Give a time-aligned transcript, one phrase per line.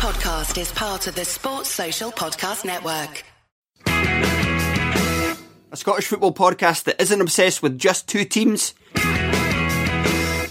[0.00, 3.22] podcast is part of the Sports Social Podcast Network.
[3.86, 8.72] A Scottish football podcast that isn't obsessed with just two teams,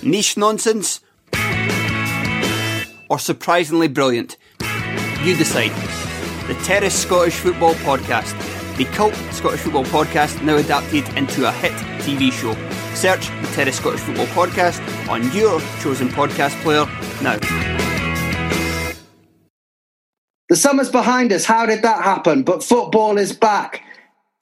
[0.03, 0.99] niche nonsense,
[3.09, 4.37] or surprisingly brilliant.
[5.23, 5.71] You decide.
[6.47, 8.37] The Terrace Scottish Football Podcast,
[8.77, 11.71] the cult Scottish football podcast now adapted into a hit
[12.03, 12.53] TV show.
[12.93, 16.85] Search the Terrace Scottish Football Podcast on your chosen podcast player
[17.23, 17.88] now.
[20.49, 21.45] The summer's behind us.
[21.45, 22.43] How did that happen?
[22.43, 23.83] But football is back.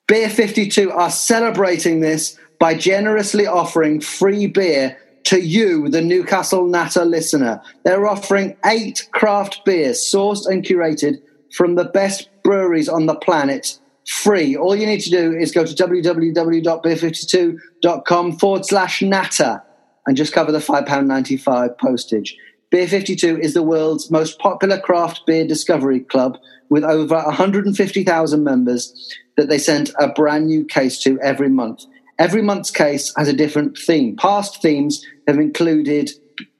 [0.07, 7.03] Beer 52 are celebrating this by generously offering free beer to you, the Newcastle Natter
[7.03, 7.61] listener.
[7.83, 13.77] They're offering eight craft beers sourced and curated from the best breweries on the planet
[14.07, 14.55] free.
[14.55, 19.61] All you need to do is go to www.beer52.com forward slash natter
[20.05, 22.37] and just cover the £5.95 postage.
[22.69, 26.37] Beer 52 is the world's most popular craft beer discovery club
[26.69, 31.85] with over 150,000 members that they send a brand new case to every month.
[32.19, 34.17] Every month's case has a different theme.
[34.17, 36.11] Past themes have included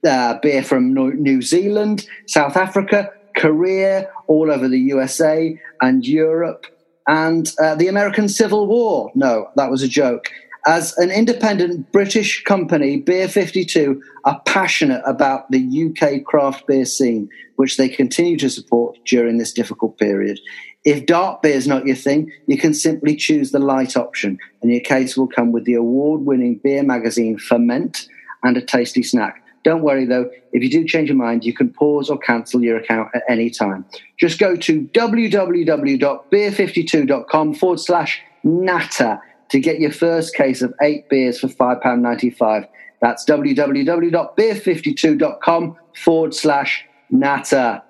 [0.08, 6.68] uh, beer from New Zealand, South Africa, Korea, all over the USA and Europe,
[7.08, 9.12] and uh, the American Civil War.
[9.14, 10.30] No, that was a joke.
[10.68, 17.30] As an independent British company, Beer 52 are passionate about the UK craft beer scene,
[17.56, 20.42] which they continue to support during this difficult period.
[20.84, 24.70] If dark beer is not your thing, you can simply choose the light option, and
[24.70, 28.06] your case will come with the award winning beer magazine Ferment
[28.44, 29.42] and a tasty snack.
[29.64, 32.76] Don't worry though, if you do change your mind, you can pause or cancel your
[32.76, 33.86] account at any time.
[34.20, 41.40] Just go to www.beer52.com forward slash natter to get your first case of eight beers
[41.40, 42.68] for £5.95.
[43.02, 47.82] That's www.beer52.com forward slash natter.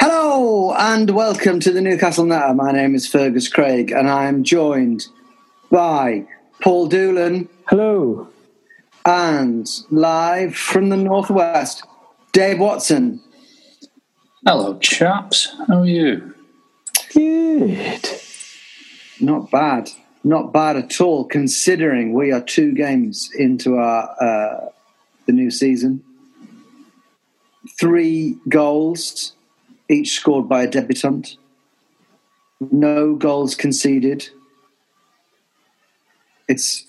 [0.00, 2.54] Hello and welcome to the Newcastle Natter.
[2.54, 5.06] My name is Fergus Craig and I'm joined
[5.70, 6.26] by
[6.62, 7.50] Paul Doolan.
[7.68, 8.26] Hello.
[9.04, 11.84] And live from the Northwest,
[12.32, 13.20] Dave Watson.
[14.46, 15.54] Hello, chaps.
[15.68, 16.34] How are you?
[17.12, 18.08] Good.
[19.20, 19.90] Not bad.
[20.22, 24.68] Not bad at all, considering we are two games into our uh,
[25.26, 26.02] the new season.
[27.78, 29.32] Three goals,
[29.88, 31.36] each scored by a debutant.
[32.60, 34.28] No goals conceded.
[36.48, 36.86] It's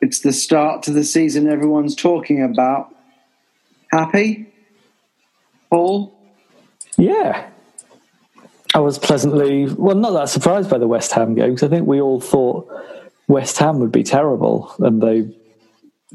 [0.00, 2.94] it's the start to the season everyone's talking about.
[3.90, 4.52] Happy,
[5.70, 6.12] Paul?
[6.98, 7.48] Yeah,
[8.74, 11.86] I was pleasantly, well, not that surprised by the West Ham game because I think
[11.86, 12.70] we all thought
[13.28, 15.28] West Ham would be terrible, and they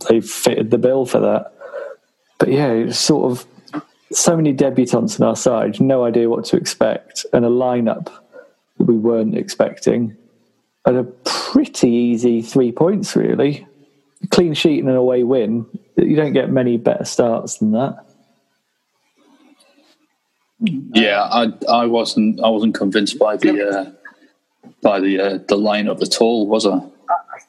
[0.10, 1.54] they fitted the bill for that.
[2.40, 6.58] But yeah, it's sort of so many debutants on our side, no idea what to
[6.58, 8.06] expect, and a lineup
[8.78, 10.16] that we weren't expecting,
[10.86, 13.68] and a pretty easy three points, really.
[14.32, 15.66] Clean sheet and an away win.
[15.96, 18.07] You don't get many better starts than that.
[20.60, 23.92] Yeah, I I wasn't I wasn't convinced by the uh,
[24.82, 26.82] by the uh, the lineup at all, was I?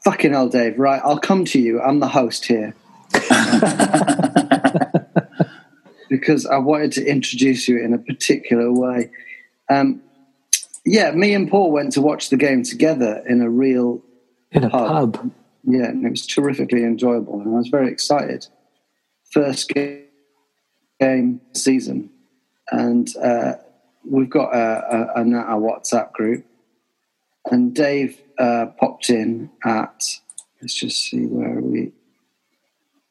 [0.05, 0.79] Fucking hell, Dave.
[0.79, 1.81] Right, I'll come to you.
[1.81, 2.75] I'm the host here.
[6.09, 9.11] because I wanted to introduce you in a particular way.
[9.71, 10.03] Um,
[10.85, 14.03] yeah, me and Paul went to watch the game together in a real
[14.53, 15.33] In a pub.
[15.65, 18.47] Yeah, and it was terrifically enjoyable, and I was very excited.
[19.31, 20.05] First game,
[20.99, 22.11] game season,
[22.71, 23.55] and uh,
[24.05, 26.45] we've got a, a, a, WhatsApp group,
[27.51, 30.05] and Dave uh, popped in at.
[30.61, 31.93] Let's just see where we.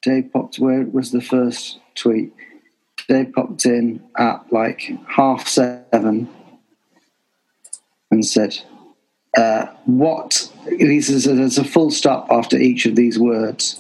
[0.03, 0.59] Dave popped.
[0.59, 2.33] Where was the first tweet?
[3.07, 6.29] Dave popped in at like half seven
[8.11, 8.59] and said,
[9.37, 13.79] uh, "What?" He says there's a full stop after each of these words.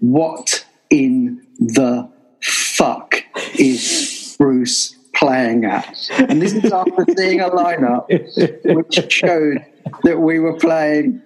[0.00, 2.08] What in the
[2.40, 3.24] fuck
[3.58, 6.10] is Bruce playing at?
[6.30, 8.06] And this is after seeing a lineup
[8.64, 9.64] which showed
[10.04, 11.20] that we were playing.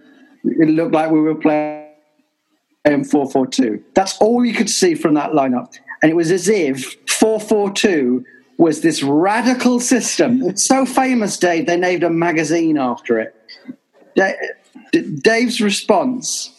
[0.45, 3.83] It looked like we were playing four four two.
[3.95, 7.71] That's all you could see from that lineup, and it was as if four four
[7.71, 8.25] two
[8.59, 10.43] was this radical system.
[10.43, 11.67] It's so famous, Dave.
[11.67, 13.35] They named a magazine after it.
[15.23, 16.53] Dave's response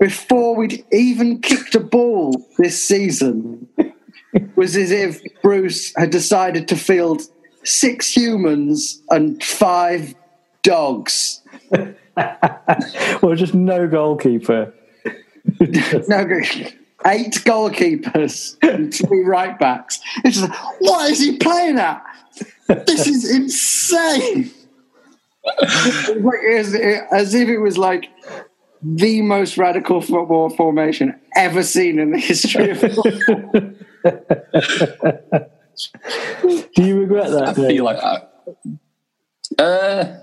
[0.00, 3.68] before we'd even kicked a ball this season
[4.56, 7.22] was as if Bruce had decided to field
[7.64, 10.14] six humans and five
[10.62, 11.40] dogs.
[11.70, 14.72] well, just no goalkeeper.
[15.60, 16.26] no,
[17.06, 20.00] eight goalkeepers and three right backs.
[20.24, 22.02] It's just, what is he playing at?
[22.86, 24.50] This is insane.
[26.50, 26.74] as,
[27.12, 28.08] as if it was like
[28.82, 33.04] the most radical football formation ever seen in the history of football.
[36.74, 37.48] Do you regret that?
[37.48, 40.18] I feel like I, uh,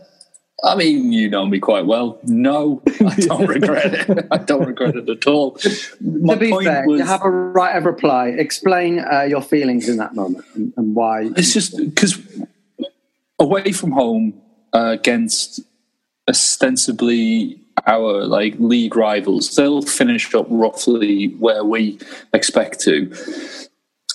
[0.63, 2.19] I mean, you know me quite well.
[2.23, 4.27] No, I don't regret it.
[4.31, 5.57] I don't regret it at all.
[6.01, 8.29] My to be fair, was, you have a right of reply.
[8.29, 11.29] Explain uh, your feelings in that moment and, and why.
[11.37, 12.19] It's just because
[13.39, 14.41] away from home
[14.73, 15.61] uh, against
[16.27, 21.99] ostensibly our like league rivals, they'll finish up roughly where we
[22.33, 23.13] expect to.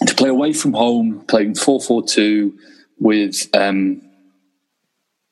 [0.06, 2.58] To play away from home, playing four four two
[2.98, 4.02] with um,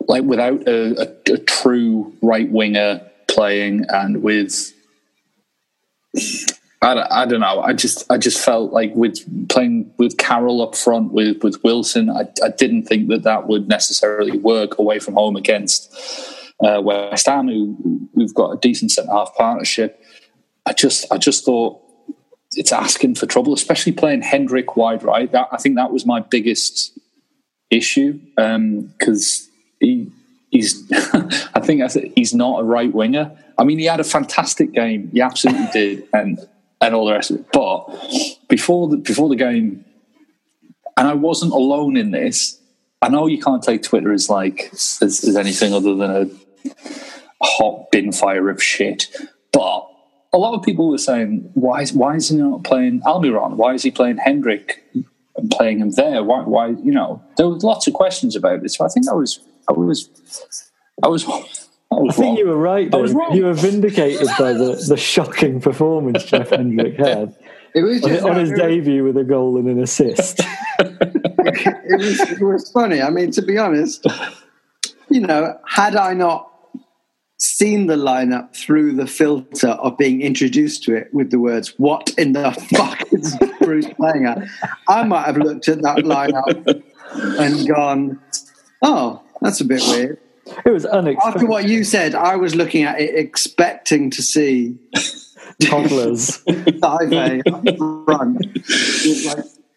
[0.08, 4.72] like without a, a, a true right winger playing and with
[6.82, 7.60] I, I don't know.
[7.60, 12.10] I just I just felt like with playing with Carroll up front with with Wilson,
[12.10, 15.94] I, I didn't think that that would necessarily work away from home against
[16.60, 20.02] uh, West Ham, who we've got a decent centre half partnership.
[20.66, 21.81] I just I just thought
[22.54, 25.30] it's asking for trouble, especially playing Hendrick wide right.
[25.32, 26.98] That, I think that was my biggest
[27.70, 30.10] issue because um, he,
[30.50, 30.90] he's
[31.54, 31.82] I think
[32.14, 33.36] he's not a right winger.
[33.58, 35.10] I mean, he had a fantastic game.
[35.12, 36.38] He absolutely did, and
[36.80, 37.46] and all the rest of it.
[37.52, 37.86] But
[38.48, 39.84] before the before the game,
[40.96, 42.58] and I wasn't alone in this.
[43.00, 46.74] I know you can't take Twitter as like as, as anything other than a
[47.44, 49.08] hot bin fire of shit,
[49.52, 49.91] but
[50.32, 53.56] a lot of people were saying, why is why is he not playing Almiron?
[53.56, 54.82] Why is he playing Hendrick
[55.36, 56.22] and playing him there?
[56.24, 58.70] Why why you know there was lots of questions about it.
[58.70, 60.08] So I think I was I was
[61.02, 61.26] I was
[61.92, 62.90] I, I think you were right.
[62.90, 63.04] Though.
[63.34, 67.36] You were vindicated by the, the shocking performance Jeff Hendrick had.
[67.74, 70.40] It was on, on his debut with a goal and an assist.
[70.78, 73.00] it, was, it was funny.
[73.00, 74.06] I mean, to be honest,
[75.08, 76.51] you know, had I not
[77.42, 82.14] seen the lineup through the filter of being introduced to it with the words "What
[82.16, 84.46] in the fuck is Bruce playing at?"
[84.88, 86.82] I might have looked at that lineup
[87.38, 88.20] and gone,
[88.82, 90.18] "Oh, that's a bit weird."
[90.64, 91.36] It was unexpected.
[91.36, 94.76] After what you said, I was looking at it expecting to see
[95.62, 96.42] toddlers.
[96.82, 97.42] Like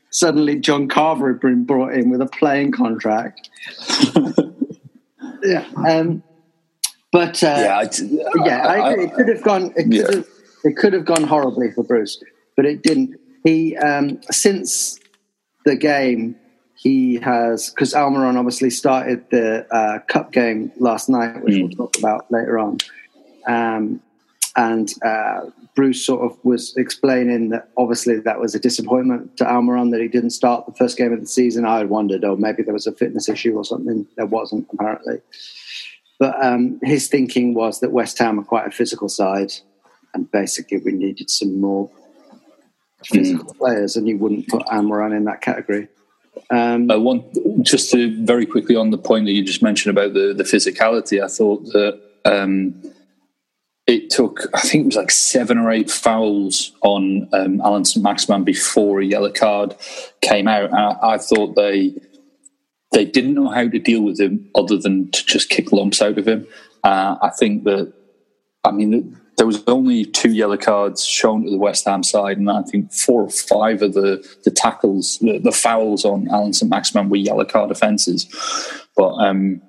[0.09, 3.49] suddenly, John Carver had been brought in with a playing contract.
[5.43, 6.23] yeah, um,
[7.15, 9.71] but uh, yeah, I, yeah, I, I, it could have gone.
[9.77, 10.15] It could, yeah.
[10.15, 10.27] have,
[10.65, 12.21] it could have gone horribly for Bruce,
[12.57, 13.17] but it didn't.
[13.45, 14.99] He um, since
[15.63, 16.35] the game
[16.75, 21.61] he has because Almiron obviously started the uh, cup game last night, which mm.
[21.61, 22.79] we'll talk about later on.
[23.47, 24.01] Um,
[24.57, 29.91] and uh, Bruce sort of was explaining that obviously that was a disappointment to Almiron
[29.91, 31.65] that he didn't start the first game of the season.
[31.65, 34.05] I wondered, oh, maybe there was a fitness issue or something.
[34.17, 35.21] There wasn't apparently.
[36.19, 39.51] But um, his thinking was that West Ham are quite a physical side,
[40.13, 41.89] and basically we needed some more
[43.03, 43.57] physical mm.
[43.57, 45.87] players, and you wouldn't put Almiron in that category.
[46.49, 47.25] Um, I want
[47.63, 51.23] just to very quickly on the point that you just mentioned about the the physicality.
[51.23, 52.81] I thought that um,
[53.87, 58.43] it took, I think it was like seven or eight fouls on um, Allan Saint-Maximin
[58.43, 59.75] before a yellow card
[60.21, 60.73] came out.
[60.73, 61.93] I, I, thought they
[62.95, 66.17] they didn't know how to deal with him other than to just kick lumps out
[66.17, 66.47] of him.
[66.81, 67.91] Uh, I think that,
[68.63, 72.49] I mean, there was only two yellow cards shown to the West Ham side, and
[72.49, 77.09] I think four or five of the the tackles, the, the fouls on Allan Saint-Maximin
[77.09, 78.27] were yellow card offences.
[78.95, 79.61] But um,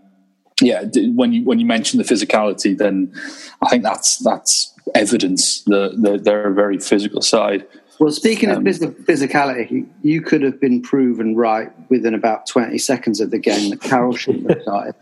[0.60, 3.12] yeah, when you when you mention the physicality, then
[3.60, 7.66] I think that's that's evidence that, they're a very physical side.
[7.98, 13.20] Well, speaking um, of physicality, you could have been proven right within about 20 seconds
[13.20, 14.94] of the game that Carroll shouldn't have started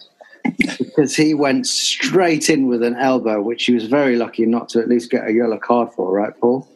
[0.78, 4.80] because he went straight in with an elbow, which he was very lucky not to
[4.80, 6.68] at least get a yellow card for, right, Paul?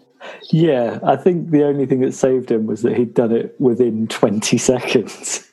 [0.50, 4.08] Yeah, I think the only thing that saved him was that he'd done it within
[4.08, 5.44] 20 seconds.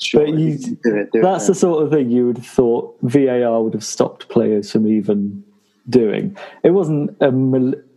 [0.00, 2.46] Sure, but you, do it, do that's it, the sort of thing you would have
[2.46, 5.42] thought VAR would have stopped players from even
[5.88, 6.36] doing.
[6.62, 7.30] It wasn't a.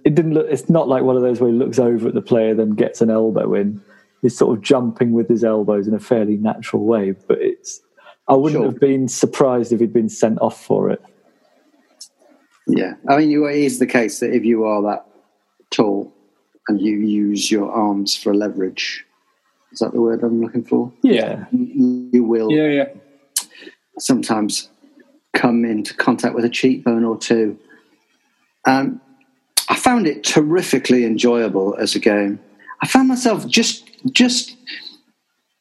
[0.05, 0.47] It didn't look.
[0.49, 3.01] It's not like one of those where he looks over at the player then gets
[3.01, 3.81] an elbow in.
[4.21, 7.81] He's sort of jumping with his elbows in a fairly natural way, but it's
[8.27, 8.71] I wouldn't sure.
[8.71, 11.01] have been surprised if he'd been sent off for it.
[12.67, 15.05] Yeah, I mean, it is the case that if you are that
[15.69, 16.13] tall
[16.67, 19.05] and you use your arms for leverage,
[19.71, 20.91] is that the word I'm looking for?
[21.03, 22.51] Yeah, you will.
[22.51, 23.45] Yeah, yeah.
[23.99, 24.69] Sometimes
[25.33, 27.59] come into contact with a cheekbone or two.
[28.65, 29.01] Um,
[29.69, 32.39] I found it terrifically enjoyable as a game.
[32.81, 34.55] I found myself just just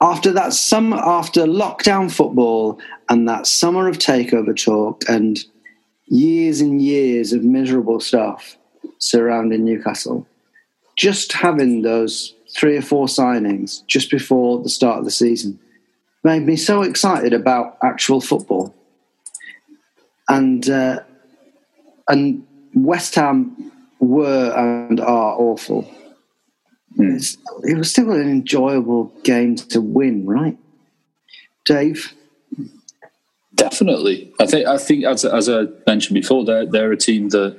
[0.01, 5.39] after that summer after lockdown football and that summer of takeover talk and
[6.07, 8.59] years and years of miserable stuff
[8.99, 10.27] surrounding Newcastle,
[10.97, 15.59] just having those three or four signings just before the start of the season
[16.23, 18.75] made me so excited about actual football.
[20.29, 21.01] And uh,
[22.09, 25.91] and West Ham were and are awful.
[26.99, 27.37] Mm.
[27.65, 30.57] It was still an enjoyable game to win, right,
[31.65, 32.15] Dave?
[33.55, 34.33] Definitely.
[34.41, 34.67] I think.
[34.67, 37.57] I think as, as I mentioned before, they're they're a team that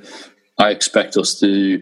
[0.58, 1.80] I expect us to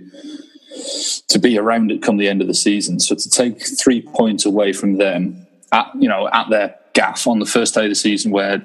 [1.28, 3.00] to be around it come the end of the season.
[3.00, 7.40] So to take three points away from them at you know at their gaff on
[7.40, 8.64] the first day of the season, where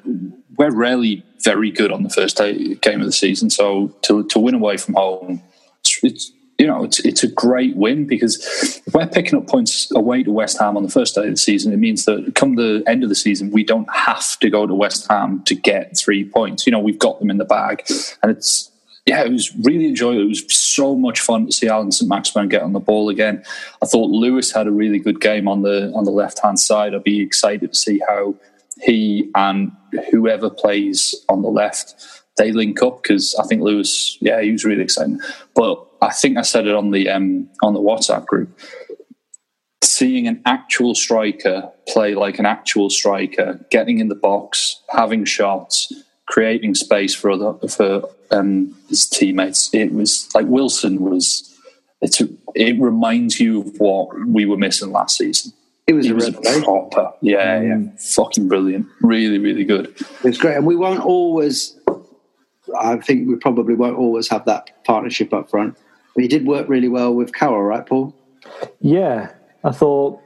[0.57, 3.49] we're rarely very good on the first day game of the season.
[3.49, 5.41] So to to win away from home,
[6.03, 8.37] it's, you know, it's it's a great win because
[8.85, 11.37] if we're picking up points away to West Ham on the first day of the
[11.37, 14.67] season, it means that come the end of the season, we don't have to go
[14.67, 16.65] to West Ham to get three points.
[16.65, 17.83] You know, we've got them in the bag,
[18.21, 18.69] and it's
[19.05, 20.23] yeah, it was really enjoyable.
[20.23, 23.43] It was so much fun to see Allan St Maximin get on the ball again.
[23.81, 26.93] I thought Lewis had a really good game on the on the left hand side.
[26.93, 28.35] I'd be excited to see how
[28.81, 29.71] he and
[30.11, 31.95] whoever plays on the left
[32.37, 35.19] they link up because I think Lewis, yeah, he was really exciting.
[35.53, 38.57] But I think I said it on the um, on the WhatsApp group.
[39.83, 45.91] Seeing an actual striker play like an actual striker, getting in the box, having shots,
[46.25, 49.69] creating space for other for um, his teammates.
[49.73, 51.45] It was like Wilson was.
[52.01, 55.51] It's a, it reminds you of what we were missing last season.
[55.85, 59.87] It was, a was a proper, yeah, yeah, fucking brilliant, really, really good.
[59.87, 61.77] It was great, and we won't always.
[62.79, 65.75] I think we probably won't always have that partnership up front.
[66.19, 68.13] But he did work really well with Carroll, right, Paul?
[68.81, 69.31] Yeah,
[69.63, 70.19] I thought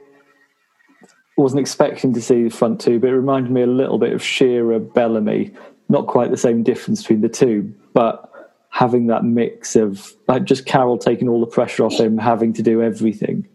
[1.36, 4.20] wasn't expecting to see the front two, but it reminded me a little bit of
[4.20, 5.52] Shearer, Bellamy.
[5.88, 8.28] Not quite the same difference between the two, but
[8.70, 12.62] having that mix of like just Carroll taking all the pressure off him, having to
[12.64, 13.46] do everything.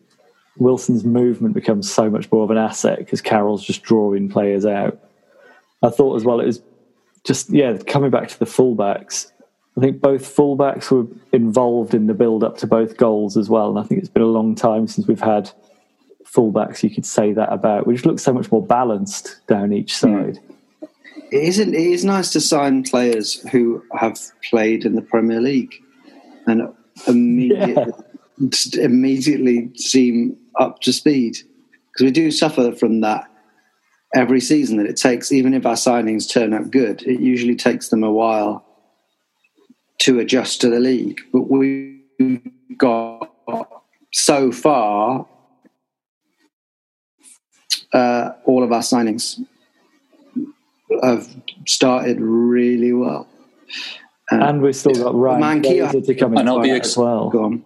[0.60, 4.98] Wilson's movement becomes so much more of an asset because Carroll's just drawing players out.
[5.84, 6.62] I thought as well it was
[7.26, 9.30] just yeah coming back to the fullbacks.
[9.78, 13.70] I think both fullbacks were involved in the build up to both goals as well,
[13.70, 15.52] and I think it's been a long time since we've had
[16.26, 17.88] fullbacks you could say that about.
[17.88, 20.08] which looks so much more balanced down each hmm.
[20.08, 20.40] side.
[21.32, 21.74] It isn't.
[21.76, 25.76] It is nice to sign players who have played in the Premier League
[26.48, 26.74] and
[27.08, 27.94] immediately
[28.80, 31.38] immediately seem up to speed
[31.92, 33.30] because we do suffer from that
[34.16, 34.78] every season.
[34.78, 38.12] That it takes, even if our signings turn out good, it usually takes them a
[38.12, 38.66] while
[40.00, 41.20] to adjust to the league.
[41.32, 42.02] But we
[42.78, 43.32] got
[44.14, 45.28] so far
[47.94, 49.40] uh, all of our signings
[51.04, 51.28] have
[51.68, 53.28] started really well.
[54.32, 56.98] Um, And we've still got Ryan Mankey, Fraser to come in And I'll be as
[56.98, 57.30] well.
[57.30, 57.66] go on.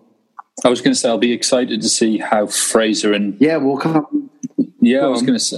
[0.63, 3.77] I was going to say I'll be excited to see how Fraser and Yeah, we'll
[3.77, 4.29] come.
[4.81, 5.25] Yeah, Go I was on.
[5.25, 5.57] going to say.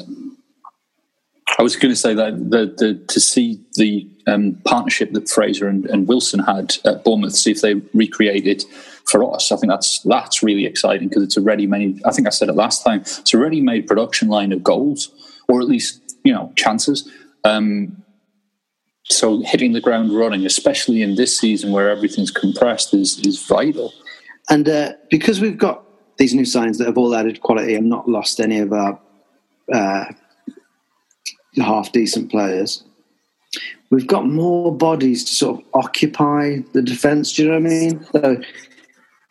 [1.58, 5.68] I was going to say that the, the to see the um, partnership that Fraser
[5.68, 8.64] and, and Wilson had at Bournemouth, see if they recreate it
[9.06, 9.52] for us.
[9.52, 12.02] I think that's that's really exciting because it's a ready-made.
[12.06, 13.02] I think I said it last time.
[13.02, 15.10] It's a ready-made production line of goals,
[15.48, 17.10] or at least you know chances.
[17.44, 18.04] Um,
[19.04, 23.94] so hitting the ground running, especially in this season where everything's compressed, is is vital.
[24.50, 25.84] And uh, because we've got
[26.18, 29.00] these new signs that have all added quality and not lost any of our
[29.72, 30.06] uh,
[31.58, 32.84] half decent players,
[33.90, 37.34] we've got more bodies to sort of occupy the defence.
[37.34, 38.06] Do you know what I mean?
[38.12, 38.42] So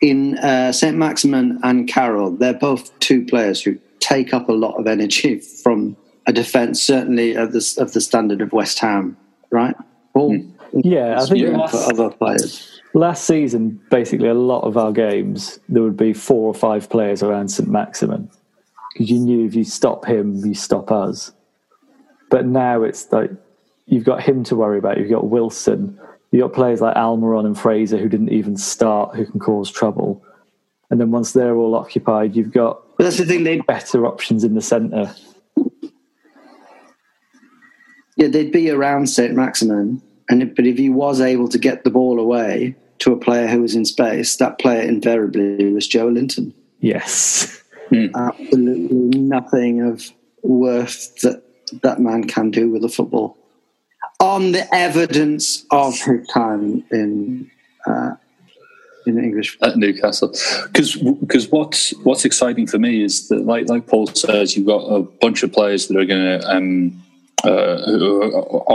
[0.01, 0.95] in uh, St.
[0.95, 5.97] Maximin and Carroll, they're both two players who take up a lot of energy from
[6.27, 9.17] a defence, certainly of the, of the standard of West Ham,
[9.51, 9.75] right?
[10.13, 10.43] Paul?
[10.73, 12.81] Yeah, I think last, for other players.
[12.93, 17.23] last season, basically, a lot of our games, there would be four or five players
[17.23, 17.69] around St.
[17.69, 18.29] Maximin
[18.93, 21.31] because you knew if you stop him, you stop us.
[22.29, 23.31] But now it's like
[23.85, 24.97] you've got him to worry about.
[24.97, 25.99] You've got Wilson.
[26.31, 30.23] You've got players like Almiron and Fraser who didn't even start, who can cause trouble.
[30.89, 34.43] And then once they're all occupied, you've got But that's the thing, they better options
[34.43, 35.13] in the centre.
[38.17, 39.33] Yeah, they'd be around St.
[39.33, 43.17] Maximin, and if, but if he was able to get the ball away to a
[43.17, 46.53] player who was in space, that player invariably was Joelinton.
[46.79, 47.61] Yes.
[47.89, 48.07] Hmm.
[48.15, 50.11] Absolutely nothing of
[50.43, 51.43] worth that
[51.81, 53.37] that man can do with a football.
[54.25, 57.51] On the evidence of his time in
[57.85, 58.15] uh,
[59.05, 60.29] in English at Newcastle.
[60.63, 64.83] Because because what's what's exciting for me is that like like Paul says, you've got
[64.85, 67.03] a bunch of players that are going to um,
[67.43, 67.77] uh,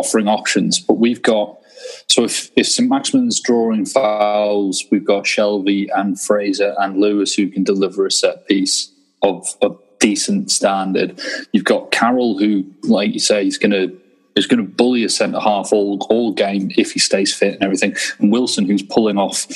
[0.01, 1.59] offering options, but we've got.
[2.09, 7.49] So if, if St Maximin's drawing fouls, we've got Shelvey and Fraser and Lewis who
[7.49, 8.93] can deliver a set piece
[9.23, 11.21] of a decent standard.
[11.53, 14.01] You've got Carroll who, like you say, is going to
[14.37, 17.63] is going to bully a centre half all all game if he stays fit and
[17.63, 17.95] everything.
[18.19, 19.47] And Wilson, who's pulling off,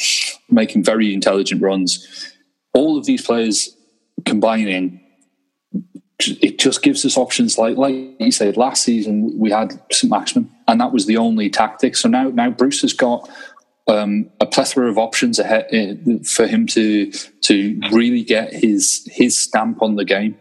[0.51, 2.33] making very intelligent runs.
[2.73, 3.77] All of these players
[4.25, 5.01] combining,
[6.19, 7.59] it just gives us options.
[7.59, 11.51] Like like you said, last season we had St Maximin, and that was the only
[11.51, 11.97] tactic.
[11.97, 13.29] So now now Bruce has got.
[13.87, 17.13] Um, a plethora of options ahead uh, for him to
[17.43, 20.39] to really get his his stamp on the game.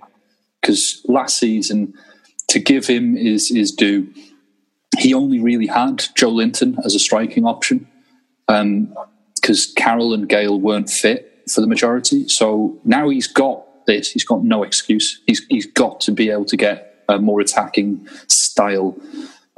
[0.62, 1.94] Because last season,
[2.50, 4.14] to give him is his due,
[4.98, 7.88] he only really had Joelinton as a striking option
[8.48, 12.28] because um, Carroll and Gayle weren't fit for the majority.
[12.28, 14.12] So now he's got this.
[14.12, 15.22] He's got no excuse.
[15.26, 18.98] He's he's got to be able to get a more attacking style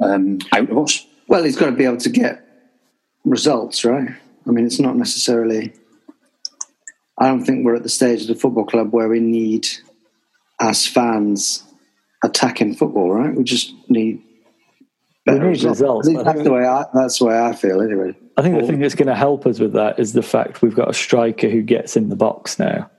[0.00, 1.06] um, out of us.
[1.28, 2.42] Well, he's got to be able to get
[3.24, 4.10] results, right?
[4.46, 5.72] I mean, it's not necessarily.
[7.18, 9.66] I don't think we're at the stage of the football club where we need,
[10.60, 11.62] as fans,
[12.26, 13.34] attacking football, right?
[13.34, 14.22] We just need
[15.24, 15.80] better results.
[15.80, 16.08] results.
[16.24, 16.84] That's the way I.
[16.92, 18.14] That's the way I feel, anyway.
[18.36, 20.74] I think the thing that's going to help us with that is the fact we've
[20.74, 22.90] got a striker who gets in the box now.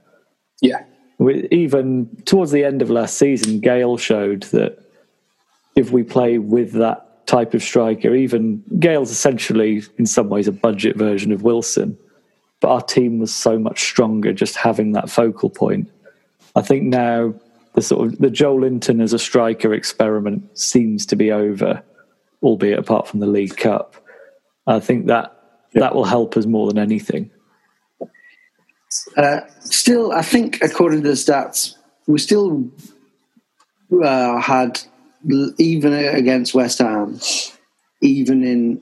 [0.61, 0.83] Yeah.
[1.19, 4.79] We, even towards the end of last season, Gayle showed that
[5.75, 10.51] if we play with that type of striker, even Gayle's essentially in some ways a
[10.51, 11.97] budget version of Wilson,
[12.59, 15.91] but our team was so much stronger just having that focal point.
[16.55, 17.35] I think now
[17.77, 21.83] the sort of the Joelinton as a striker experiment seems to be over,
[22.41, 23.95] albeit apart from the League Cup.
[24.65, 25.39] I think that
[25.73, 25.81] yeah.
[25.81, 27.29] that will help us more than anything.
[29.15, 31.75] Uh, still, I think according to the stats,
[32.07, 32.67] we still
[34.03, 34.81] uh, had
[35.59, 37.19] even against West Ham,
[38.01, 38.81] even in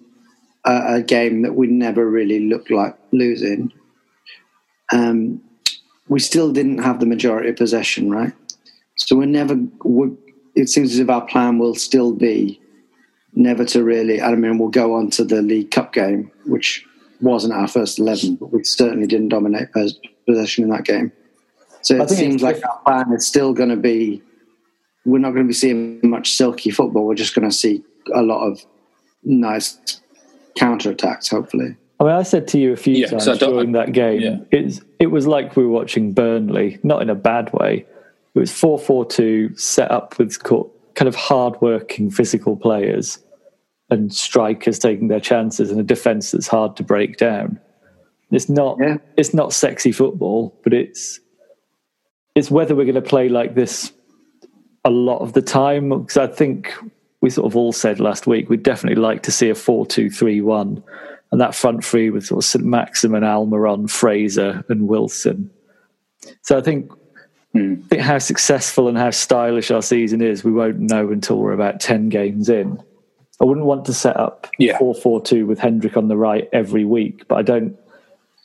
[0.63, 3.73] a, a, game that we never really looked like losing.
[4.93, 5.41] Um,
[6.07, 8.31] we still didn't have the majority of possession, right?
[8.95, 9.57] So we're never.
[9.83, 10.11] We're,
[10.55, 12.61] it seems as if our plan will still be
[13.33, 14.21] never to really.
[14.21, 16.85] I mean, we'll go on to the League Cup game, which
[17.21, 19.67] wasn't our first eleven, but we certainly didn't dominate
[20.25, 21.11] possession in that game.
[21.81, 24.21] So it seems like our plan is still going to be.
[25.05, 27.05] We're not going to be seeing much silky football.
[27.05, 28.59] We're just going to see a lot of
[29.23, 30.01] nice
[30.57, 31.27] counter attacks.
[31.27, 31.75] Hopefully.
[31.99, 34.37] I mean, I said to you a few yeah, times during that game, yeah.
[34.51, 37.85] it's, it was like we were watching Burnley, not in a bad way,
[38.35, 43.19] it was 4 4 2, set up with kind of hard working physical players
[43.89, 47.59] and strikers taking their chances and a defence that's hard to break down.
[48.31, 48.97] It's not yeah.
[49.17, 51.19] it's not sexy football, but it's
[52.33, 53.93] it's whether we're going to play like this
[54.83, 55.89] a lot of the time.
[55.89, 56.73] Because I think
[57.21, 60.09] we sort of all said last week we'd definitely like to see a 4 2
[60.09, 60.83] 3 1
[61.31, 65.49] and that front three with sort of St Maximin, Almiron, Fraser, and Wilson.
[66.41, 66.91] So I think
[67.55, 67.83] Mm.
[67.85, 71.53] I think how successful and how stylish our season is, we won't know until we're
[71.53, 72.83] about 10 games in.
[73.41, 74.77] I wouldn't want to set up yeah.
[74.77, 77.77] 4-4-2 with Hendrick on the right every week, but I don't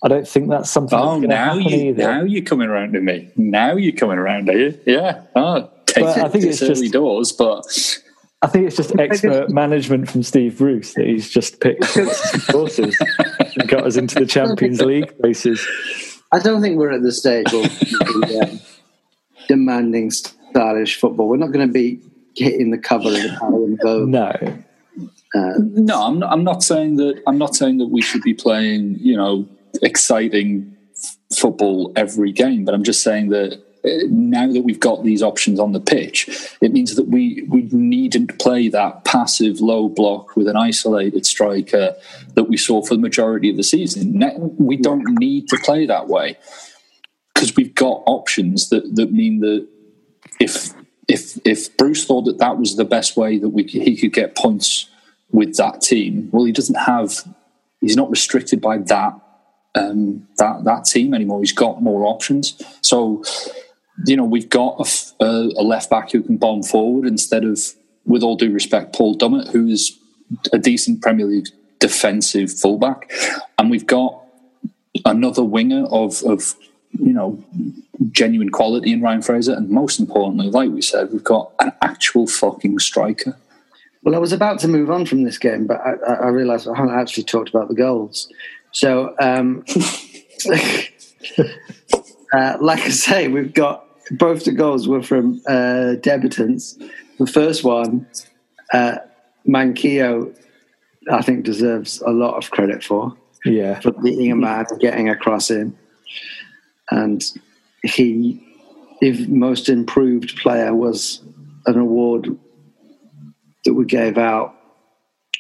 [0.03, 2.03] I don't think that's something Oh, that's now you either.
[2.03, 3.31] now you're coming around to me.
[3.37, 4.81] Now you're coming around, are you?
[4.87, 5.25] Yeah.
[5.37, 7.67] Oh, take it, I think it's, it's early just, doors, but
[8.43, 11.85] I think it's just expert management from Steve Bruce that he's just picked
[12.49, 12.97] horses
[13.57, 15.67] and got us into the Champions League places.
[16.33, 17.69] I don't think we're at the stage where
[19.51, 21.29] demanding stylish football.
[21.29, 22.01] We're not going to be
[22.37, 24.09] hitting the cover of the Harrow and Vogue.
[24.09, 24.33] No.
[25.35, 27.21] Uh, no, I'm not, I'm not saying that.
[27.27, 29.49] I'm not saying that we should be playing, you know,
[29.83, 30.77] exciting
[31.37, 32.65] football every game.
[32.65, 36.29] But I'm just saying that uh, now that we've got these options on the pitch,
[36.61, 41.97] it means that we we needn't play that passive low block with an isolated striker
[42.35, 44.23] that we saw for the majority of the season.
[44.59, 46.39] We don't need to play that way
[47.41, 49.67] because we've got options that that mean that
[50.39, 50.75] if
[51.09, 54.37] if if Bruce thought that that was the best way that we he could get
[54.37, 54.91] points
[55.33, 57.25] with that team, well, he doesn't have.
[57.81, 59.19] He's not restricted by that
[59.75, 61.41] um, that that team anymore.
[61.41, 62.61] He's got more options.
[62.83, 63.25] So,
[64.07, 64.87] you know, we've got
[65.19, 67.59] a, a, left back who can bomb forward instead of,
[68.05, 69.99] with all due respect, Paul Dummett, who's
[70.53, 71.47] a decent Premier League
[71.79, 73.11] defensive fullback,
[73.59, 74.23] and we've got
[75.07, 76.55] another winger of of
[76.99, 77.43] you know,
[78.11, 82.27] genuine quality in Ryan Fraser, and most importantly, like we said, we've got an actual
[82.27, 83.37] fucking striker.
[84.03, 86.77] Well, I was about to move on from this game, but I, I realised I
[86.77, 88.33] haven't actually talked about the goals.
[88.73, 89.65] So, um,
[92.33, 96.81] uh, like I say, we've got both the goals were from uh, debutants.
[97.19, 98.07] The first one,
[98.73, 98.97] uh,
[99.47, 100.35] Manquillo,
[101.11, 103.81] I think deserves a lot of credit for Yeah.
[103.81, 105.77] for beating a man, getting across him,
[106.91, 107.25] and
[107.83, 108.43] he,
[109.01, 111.23] if most improved player was
[111.67, 112.37] an award
[113.65, 114.55] that we gave out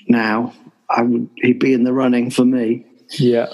[0.08, 0.54] now,
[0.88, 2.84] I would he'd be in the running for me.
[3.18, 3.48] Yeah.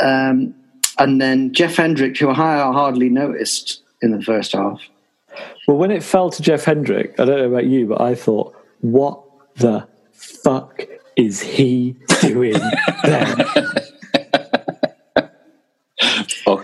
[0.00, 0.54] Um,
[0.98, 4.80] and then Jeff Hendrick, who I hardly noticed in the first half.
[5.66, 8.54] Well, when it fell to Jeff Hendrick, I don't know about you, but I thought,
[8.80, 9.22] what
[9.56, 10.84] the fuck
[11.16, 12.60] is he doing
[13.04, 13.36] there?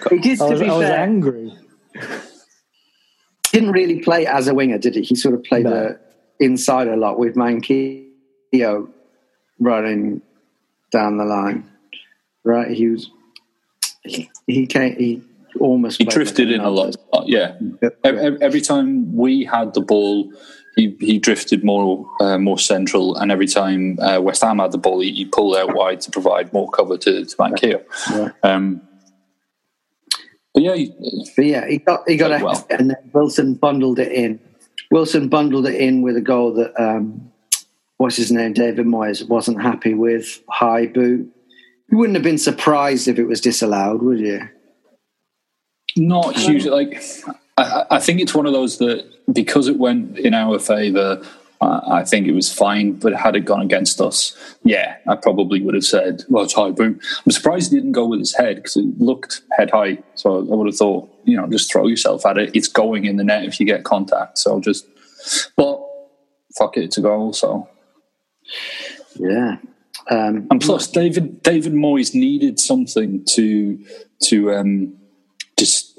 [0.08, 0.12] Fuck.
[0.12, 1.52] He did, I to was, be I was fair, angry.
[3.52, 5.02] didn't really play as a winger, did he?
[5.02, 5.70] He sort of played No.
[5.70, 6.00] the
[6.40, 8.88] inside a lot with Manquillo
[9.58, 10.22] running
[10.92, 11.68] down the line.
[12.44, 13.10] Right, he was
[14.04, 15.22] he, he came he
[15.60, 16.96] almost He drifted in a lot.
[17.26, 17.56] Yeah.
[17.82, 17.98] Yep.
[18.04, 20.32] Every, every time we had the ball,
[20.76, 24.78] he, he drifted more uh, more central, and every time uh, West Ham had the
[24.78, 27.82] ball, he, he pulled out wide to provide more cover to, to Manquillo.
[28.10, 28.28] Yeah.
[28.44, 28.80] Um,
[30.58, 30.92] but yeah, he-
[31.36, 32.66] But yeah, he got he got a well.
[32.70, 34.40] and then Wilson bundled it in.
[34.90, 37.30] Wilson bundled it in with a goal that um,
[37.98, 40.40] what's his name, David Moyes wasn't happy with.
[40.48, 41.32] High boot.
[41.90, 44.48] You wouldn't have been surprised if it was disallowed, would you?
[45.96, 46.64] not huge.
[46.66, 47.02] Like
[47.56, 51.22] I, I think it's one of those that because it went in our favour,
[51.60, 52.92] I I think it was fine.
[52.92, 56.70] But had it gone against us, yeah, I probably would have said, "Well, it's high
[56.70, 59.98] boot." I'm surprised he didn't go with his head because it looked head high.
[60.14, 62.50] So I would have thought, you know, just throw yourself at it.
[62.54, 64.38] It's going in the net if you get contact.
[64.38, 64.86] So just,
[65.56, 65.80] but
[66.56, 67.32] fuck it, it's a goal.
[67.32, 67.68] So
[69.18, 69.56] Yeah.
[70.10, 73.84] Um, and plus, David David Moyes needed something to
[74.24, 74.94] to um,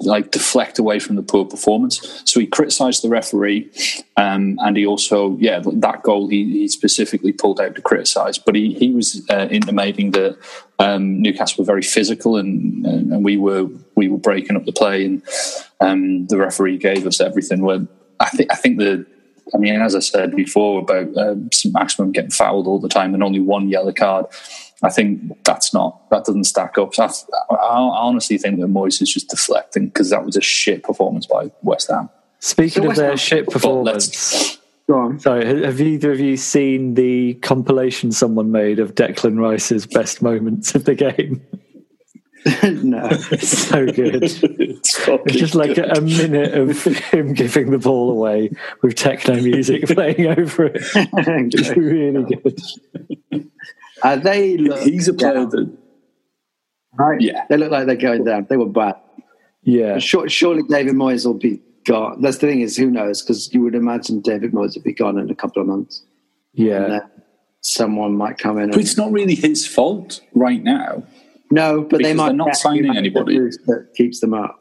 [0.00, 2.22] like deflect away from the poor performance.
[2.24, 3.70] So he criticised the referee,
[4.16, 8.38] um, and he also, yeah, that goal he, he specifically pulled out to criticise.
[8.38, 10.38] But he he was uh, intimating that
[10.78, 14.72] um, Newcastle were very physical, and, and and we were we were breaking up the
[14.72, 15.22] play, and
[15.80, 17.62] um, the referee gave us everything.
[17.62, 17.86] Well,
[18.18, 19.06] I think I think the
[19.54, 23.14] I mean, as I said before about um, St Maximin getting fouled all the time
[23.14, 24.26] and only one yellow card,
[24.82, 26.94] I think that's not that doesn't stack up.
[26.94, 30.82] So I, I honestly think that Moyes is just deflecting because that was a shit
[30.82, 32.08] performance by West Ham.
[32.38, 35.20] Speaking So of West their Ham- shit performance, go on.
[35.20, 40.74] sorry, have either of you seen the compilation someone made of Declan Rice's best moments
[40.74, 41.42] of the game?
[42.62, 43.06] no.
[43.10, 44.22] It's so good.
[44.24, 45.84] it's It's just like good.
[45.84, 50.80] a, a minute of him giving the ball away with techno music playing over it.
[50.94, 52.58] It's really good.
[54.02, 55.76] Uh, they look he's a player down, that
[56.96, 57.20] right?
[57.20, 57.44] yeah.
[57.48, 58.46] They look like they're going down.
[58.48, 58.94] They were bad.
[59.62, 59.98] Yeah.
[59.98, 62.20] Sure, surely David Moyes will be gone.
[62.22, 63.22] That's the thing is, who knows?
[63.22, 66.02] Because you would imagine David Moyes would be gone in a couple of months.
[66.56, 66.86] And Yeah.
[66.88, 67.00] then
[67.60, 68.68] someone might come in.
[68.70, 71.02] But And, it's not really his fault right now.
[71.50, 73.38] no, but they might they're not signing anybody.
[73.38, 74.60] that keeps them up.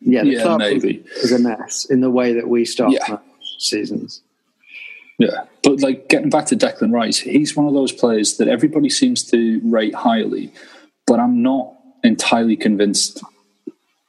[0.00, 1.04] Yeah, the Yeah, club maybe.
[1.22, 3.18] is a mess in the way that we start Yeah.
[3.58, 4.20] seasons.
[5.18, 8.90] Yeah, but like getting back to Declan Rice, he's one of those players that everybody
[8.90, 10.52] seems to rate highly,
[11.06, 11.72] but I'm not
[12.04, 13.22] entirely convinced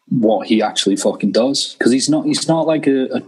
[0.09, 3.21] what he actually fucking does because he's not he's not like a, a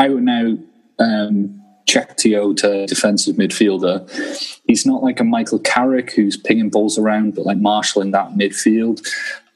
[0.00, 0.58] out and out
[0.98, 2.54] um, check to
[2.86, 4.08] defensive midfielder.
[4.66, 9.06] He's not like a Michael Carrick who's pinging balls around, but like marshalling that midfield.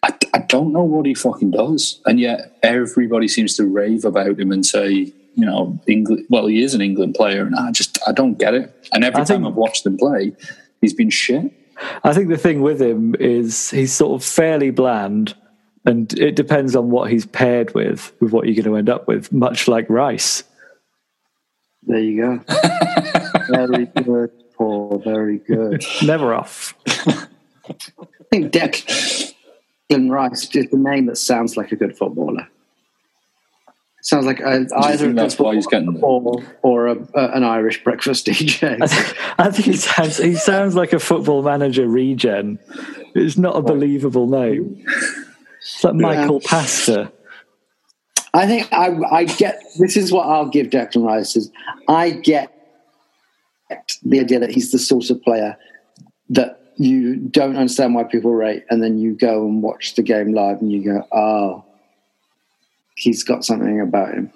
[0.03, 4.39] I, I don't know what he fucking does, and yet everybody seems to rave about
[4.39, 6.27] him and say, you know, England.
[6.29, 8.89] Well, he is an England player, and I just I don't get it.
[8.93, 10.35] And every I time think- I've watched him play,
[10.81, 11.53] he's been shit.
[12.03, 15.37] I think the thing with him is he's sort of fairly bland,
[15.85, 19.07] and it depends on what he's paired with, with what you're going to end up
[19.07, 20.43] with, much like Rice.
[21.85, 22.45] There you go.
[23.49, 25.01] very good, Paul.
[25.05, 25.85] Very good.
[26.05, 26.75] Never off.
[26.89, 27.27] I
[28.33, 32.49] think Declan Rice is just a name that sounds like a good footballer.
[34.09, 36.97] Sounds like uh, a, either a think that's why he's footballer getting or, or a,
[37.13, 38.79] a, an Irish breakfast DJ.
[39.39, 42.59] I think he sounds, he sounds like a football manager regen.
[43.15, 44.83] It's not a believable name.
[45.59, 47.13] It's like Michael Pasta.
[48.33, 51.53] I think I, I get this is what I'll give Declan Rice is
[51.87, 52.51] I get
[54.03, 55.59] the idea that he's the sort of player
[56.31, 60.33] that you don't understand why people rate, and then you go and watch the game
[60.33, 61.67] live and you go, oh,
[62.99, 64.33] he's got something about him.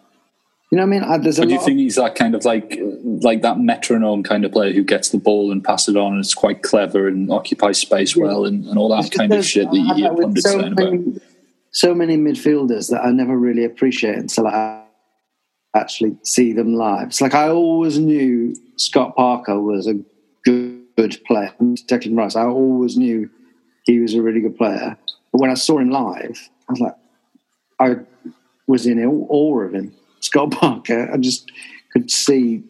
[0.71, 1.03] You know what I mean?
[1.03, 4.45] I, there's a do you think he's that kind of like like that metronome kind
[4.47, 7.31] of player who gets the ball and passes it on and is quite clever and
[7.31, 10.61] occupies space well and, and all that kind of shit that you hear pundits so
[10.61, 10.93] saying about?
[10.93, 11.21] many,
[11.73, 14.85] so many midfielders that I never really appreciate until I
[15.77, 17.09] actually see them live.
[17.09, 20.01] It's like I always knew Scott Parker was a
[20.45, 21.53] good, good player.
[21.59, 23.29] And Declan Rice, I always knew
[23.85, 24.97] he was a really good player.
[25.33, 26.97] But when I saw him live, I was like,
[27.79, 27.97] I
[28.67, 29.95] was in awe awe of him.
[30.21, 31.51] Scott Parker, I just
[31.93, 32.63] could see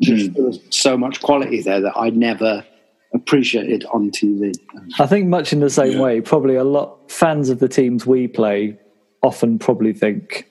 [0.00, 0.32] just, hmm.
[0.32, 2.64] there was so much quality there that I never
[3.12, 4.54] appreciated on TV.
[4.98, 6.00] I think much in the same Yeah.
[6.00, 8.78] way, probably a lot fans of the teams we play
[9.22, 10.48] often probably think,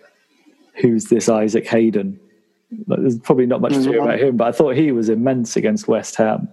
[0.75, 2.19] "Who's this Isaac Hayden?"
[2.85, 5.55] Like, There's probably not much to do about him, but I thought he was immense
[5.55, 6.49] against West Ham.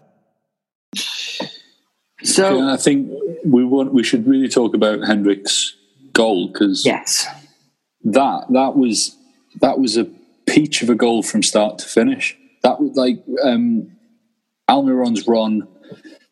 [2.22, 3.10] So Yeah, I think
[3.44, 5.76] we want we should really talk about Hendrick's
[6.14, 7.26] goal because yes,
[8.04, 9.16] that that was
[9.60, 10.06] that was a
[10.46, 12.36] peach of a goal from start to finish.
[12.62, 13.92] That was like um,
[14.68, 15.66] Almiron's run,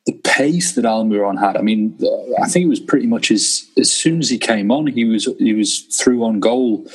[0.06, 1.56] the pace that Almiron had.
[1.56, 1.98] I mean,
[2.40, 5.28] I think it was pretty much as as soon as he came on, he was
[5.38, 6.86] he was through on goal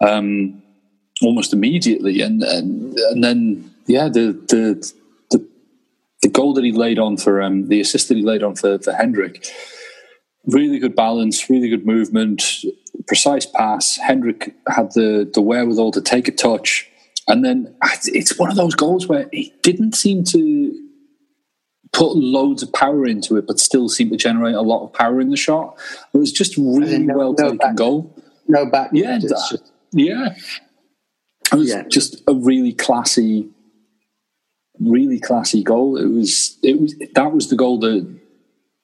[0.00, 0.62] um,
[1.22, 4.92] almost immediately, and, and and then yeah, the the
[5.30, 5.48] the
[6.22, 8.78] the goal that he laid on for um, the assist that he laid on for
[8.78, 9.46] for Hendrick
[10.46, 12.64] really good balance, really good movement,
[13.06, 13.96] precise pass.
[13.96, 16.88] Hendrick had the the wherewithal to take a touch,
[17.28, 17.74] and then
[18.06, 20.78] it's one of those goals where he didn't seem to
[21.92, 25.20] put loads of power into it, but still seemed to generate a lot of power
[25.20, 25.76] in the shot.
[26.14, 28.16] It was just really no- well no taken back- goal.
[28.48, 28.90] no back.
[28.94, 30.34] Yeah, that- just- Yeah,
[31.52, 31.82] it was Yeah.
[31.88, 33.50] just a really classy,
[34.80, 35.98] really classy goal.
[35.98, 38.06] It was it was that was the goal that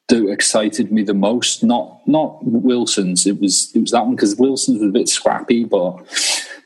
[0.09, 1.62] that excited me the most.
[1.62, 3.27] Not not Wilson's.
[3.27, 5.97] It was it was that one because Wilson's was a bit scrappy, but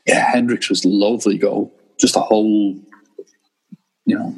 [0.06, 1.72] yeah, Hendricks was lovely goal.
[1.98, 2.74] Just a whole,
[4.06, 4.34] you know,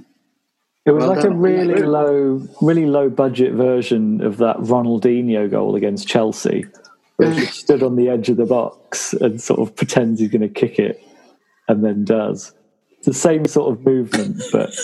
[0.84, 1.38] It was Well like a done.
[1.38, 6.66] really low, really low budget version of that Ronaldinho goal against Chelsea,
[7.16, 10.42] where he stood on the edge of the box and sort of pretends he's going
[10.42, 11.02] to kick it,
[11.68, 12.52] and then does.
[12.98, 14.74] It's the same sort of movement, but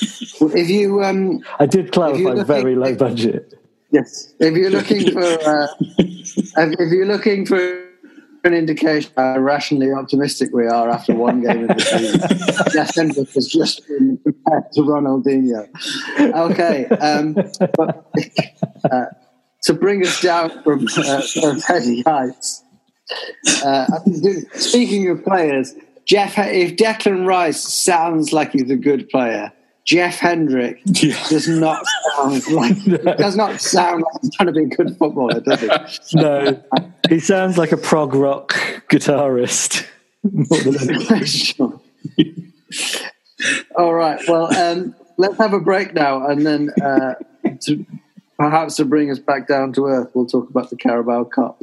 [0.40, 3.54] Well, if you um, I did clarify looking- very low budget.
[3.90, 5.66] Yes, if you're looking for uh,
[5.98, 7.86] if you're looking for
[8.42, 13.30] an indication how rationally optimistic we are after one game of the season, Jeff Hendrick
[13.30, 15.68] has just been compared to Ronaldinho.
[16.18, 17.34] Okay, um,
[17.76, 18.10] but
[18.90, 19.06] uh,
[19.62, 22.64] to bring us down from uh, from heady heights.
[23.64, 23.86] Uh,
[24.54, 25.74] speaking of players,
[26.04, 29.52] Jeff, if Declan Rice sounds like he's a good player,
[29.84, 31.16] Jeff Hendrick Yeah.
[31.28, 31.84] does not
[32.16, 32.84] sound like
[33.16, 35.68] does not sound like he's trying to be a good footballer, does he?
[36.20, 36.62] No,
[37.08, 38.52] he sounds like a prog rock
[38.88, 39.86] guitarist.
[40.22, 41.24] more than anything.
[41.24, 41.80] Sure.
[43.76, 44.20] All right.
[44.28, 47.14] Well, um, let's have a break now, and then uh,
[47.62, 47.86] to,
[48.38, 51.62] perhaps to bring us back down to earth, we'll talk about the Carabao Cup.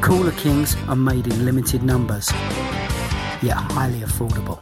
[0.00, 2.30] Cooler Kings are made in limited numbers,
[3.42, 4.58] yet highly affordable.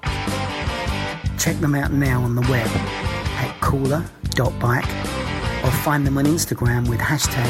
[1.39, 4.89] Check them out now on the web at cooler.bike
[5.65, 7.49] or find them on Instagram with hashtag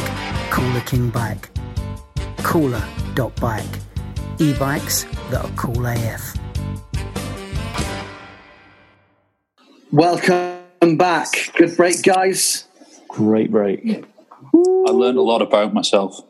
[0.51, 1.48] coolerkingbike.
[2.44, 3.64] Cooler.bike.
[4.38, 6.35] E-bikes that are cool AF.
[9.90, 11.29] Welcome back.
[11.57, 12.68] Good break, guys.
[13.09, 14.05] Great break.
[14.55, 16.20] I learned a lot about myself.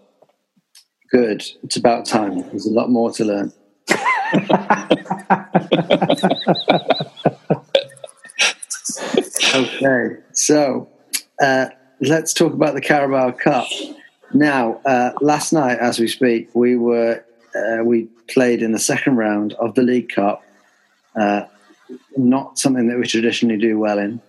[1.11, 1.42] Good.
[1.62, 2.40] It's about time.
[2.49, 3.53] There's a lot more to learn.
[9.55, 10.88] okay, so
[11.40, 11.66] uh,
[12.01, 13.66] let's talk about the Carabao Cup.
[14.35, 17.25] Now, uh, last night, as we speak, we were
[17.57, 20.44] uh, we played in the second round of the League Cup.
[21.18, 21.44] Uh,
[22.18, 24.21] not something that we traditionally do well in.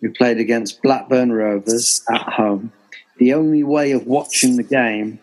[0.00, 2.72] We played against Blackburn Rovers at home.
[3.18, 5.20] The only way of watching the game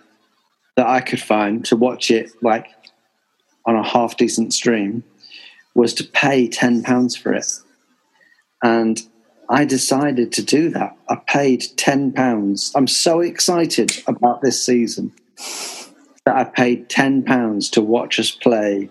[0.75, 2.67] that I could find to watch it like
[3.65, 5.03] on a half decent stream
[5.73, 7.47] was to pay ten pounds for it.
[8.63, 9.01] And
[9.49, 10.97] I decided to do that.
[11.09, 12.71] I paid ten pounds.
[12.75, 15.13] I'm so excited about this season
[16.25, 18.89] that I paid ten pounds to watch us play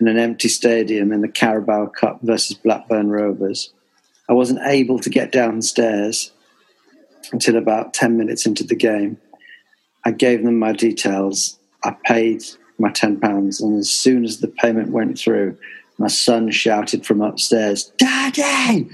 [0.00, 3.72] in an empty stadium in the Carabao Cup versus Blackburn Rovers.
[4.28, 6.32] I wasn't able to get downstairs
[7.32, 9.18] until about ten minutes into the game.
[10.06, 11.58] I gave them my details.
[11.82, 12.44] I paid
[12.78, 15.58] my ten pounds, and as soon as the payment went through,
[15.98, 18.88] my son shouted from upstairs, Daddy,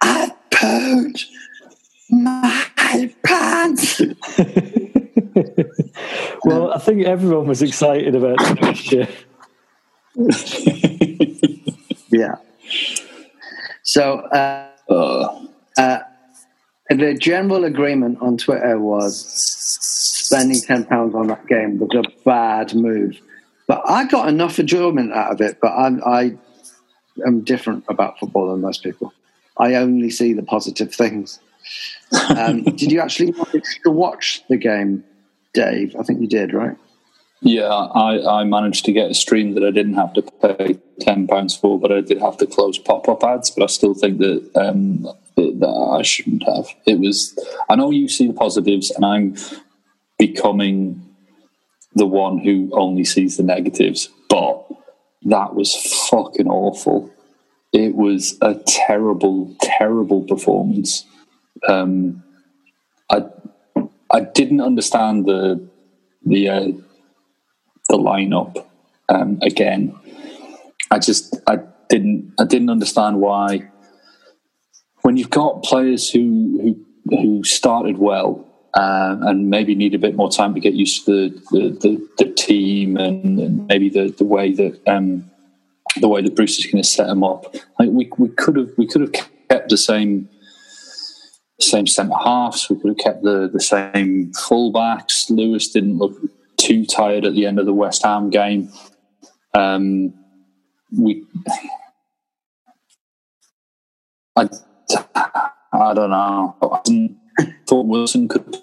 [0.00, 1.26] I put
[2.08, 4.00] my pants.
[6.44, 9.06] well, I think everyone was excited about the mixture.
[12.08, 12.36] yeah.
[13.82, 14.70] So, uh,
[15.76, 15.98] uh,
[16.88, 19.14] the general agreement on Twitter was
[20.28, 23.20] spending £10 on that game was a bad move.
[23.66, 25.58] But I got enough enjoyment out of it.
[25.60, 26.36] But I'm, I
[27.26, 29.12] am different about football than most people.
[29.56, 31.40] I only see the positive things.
[32.30, 35.04] Um, did you actually manage to watch the game,
[35.52, 35.96] Dave?
[35.98, 36.76] I think you did, right?
[37.40, 41.28] Yeah, I, I managed to get a stream that I didn't have to pay ten
[41.28, 43.50] pounds for, but I did have to close pop up ads.
[43.50, 46.66] But I still think that um, that I shouldn't have.
[46.84, 47.38] It was.
[47.68, 49.36] I know you see the positives, and I'm
[50.18, 51.08] becoming
[51.94, 54.08] the one who only sees the negatives.
[54.28, 54.66] But
[55.22, 55.74] that was
[56.10, 57.10] fucking awful.
[57.72, 61.04] It was a terrible, terrible performance.
[61.68, 62.22] Um,
[63.10, 63.24] I
[64.10, 65.68] I didn't understand the
[66.24, 66.68] the uh,
[67.88, 68.64] the lineup
[69.08, 69.94] um, again.
[70.90, 71.58] I just I
[71.90, 73.70] didn't I didn't understand why
[75.02, 80.14] when you've got players who who, who started well um, and maybe need a bit
[80.14, 84.10] more time to get used to the the, the, the team and, and, maybe the,
[84.10, 85.30] the way that um,
[86.00, 87.54] the way that Bruce is going to set them up.
[87.78, 89.12] Like we we could have we could have
[89.48, 90.28] kept the same
[91.60, 92.68] same centre halves.
[92.68, 95.30] We could have kept the the same fullbacks.
[95.30, 96.18] Lewis didn't look
[96.58, 98.70] too tired at the end of the West Ham game.
[99.54, 100.12] Um,
[100.96, 101.24] we,
[104.36, 104.48] I,
[105.72, 107.17] I don't know.
[107.68, 108.56] Thought Wilson could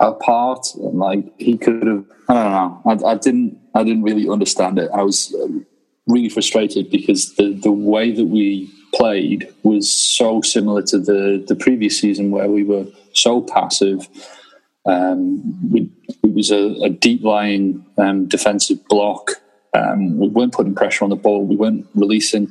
[0.00, 2.04] have part, and like he could have.
[2.28, 2.52] I don't
[3.02, 3.08] know.
[3.08, 3.58] I, I didn't.
[3.74, 4.90] I didn't really understand it.
[4.94, 5.34] I was
[6.06, 11.56] really frustrated because the the way that we played was so similar to the the
[11.56, 14.08] previous season where we were so passive.
[14.86, 15.90] Um, we,
[16.22, 19.32] it was a, a deep lying um, defensive block.
[19.74, 21.44] Um, we weren't putting pressure on the ball.
[21.44, 22.50] We weren't releasing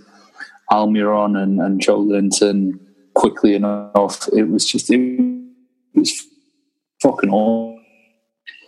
[0.72, 2.80] Almiron and, and Joelinton
[3.16, 4.30] quickly enough.
[4.32, 4.98] It was just it
[5.94, 6.26] was
[7.02, 7.80] fucking awful.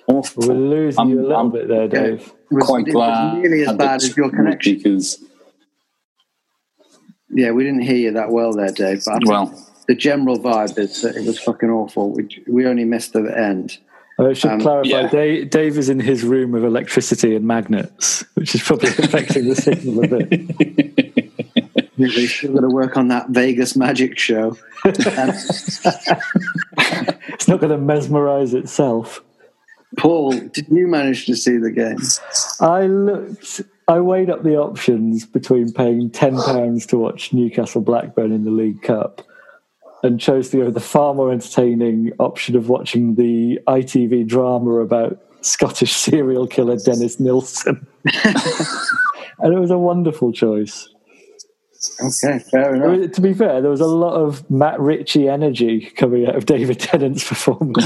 [0.07, 2.33] We're losing I'm, you a little I'm, bit there, Dave.
[2.49, 3.37] Was, quite glad.
[3.37, 5.23] nearly as bad as your connection because.
[7.29, 9.03] Yeah, we didn't hear you that well there, Dave.
[9.05, 12.11] But well, the general vibe is that it was fucking awful.
[12.11, 13.77] We, we only missed the end.
[14.19, 14.89] I should um, clarify.
[14.89, 15.07] Yeah.
[15.07, 19.55] Dave, Dave, is in his room with electricity and magnets, which is probably affecting the
[19.55, 21.31] signal a bit.
[21.97, 24.57] We're still going to work on that Vegas magic show.
[24.85, 25.85] it's
[27.51, 29.23] not going to mesmerize itself.
[29.97, 31.97] Paul, did you manage to see the game?
[32.61, 33.61] I looked.
[33.87, 38.51] I weighed up the options between paying ten pounds to watch Newcastle Blackburn in the
[38.51, 39.21] League Cup
[40.01, 45.93] and chose with the far more entertaining option of watching the ITV drama about Scottish
[46.07, 47.85] serial killer Dennis Nilsen.
[49.39, 50.87] and it was a wonderful choice.
[51.99, 53.11] Okay, fair enough.
[53.13, 56.79] To be fair, there was a lot of Matt Ritchie energy coming out of David
[56.79, 57.77] Tennant's performance.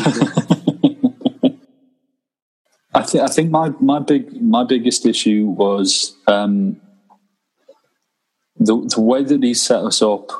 [2.93, 6.79] I think I think my, my big my biggest issue was um,
[8.57, 10.31] the the way that he set us up.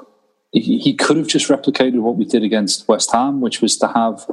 [0.52, 3.90] He, he, could have just replicated what we did against West Ham, which was to
[3.90, 4.26] have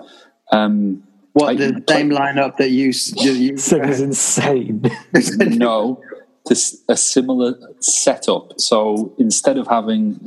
[0.53, 4.85] um, what the same lineup that you you, said was insane.
[5.39, 6.01] no,
[6.47, 8.61] this a similar setup.
[8.61, 10.21] So instead of having,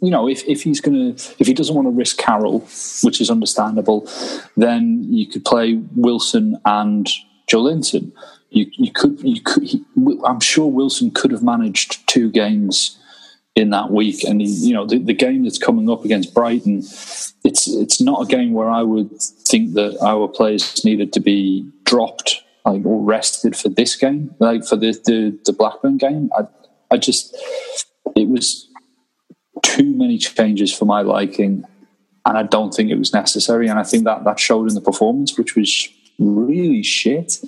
[0.00, 2.60] you know, if, if he's going to, if he doesn't want to risk Carroll,
[3.02, 4.08] which is understandable,
[4.56, 7.08] then you could play Wilson and
[7.50, 8.12] Joelinton.
[8.50, 9.62] You, you could, you could.
[9.62, 9.84] He,
[10.24, 12.98] I'm sure Wilson could have managed two games
[13.54, 16.78] in that week, and he, you know the, the game that's coming up against Brighton.
[16.78, 21.70] It's it's not a game where I would think that our players needed to be
[21.84, 26.30] dropped like all rested for this game, like for the the, the Blackburn game.
[26.36, 26.46] I
[26.90, 27.36] I just
[28.16, 28.68] it was
[29.62, 31.64] too many changes for my liking,
[32.26, 33.68] and I don't think it was necessary.
[33.68, 35.88] And I think that that showed in the performance, which was
[36.18, 37.40] really shit.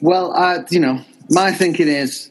[0.00, 2.30] Well, I, you know, my thinking is,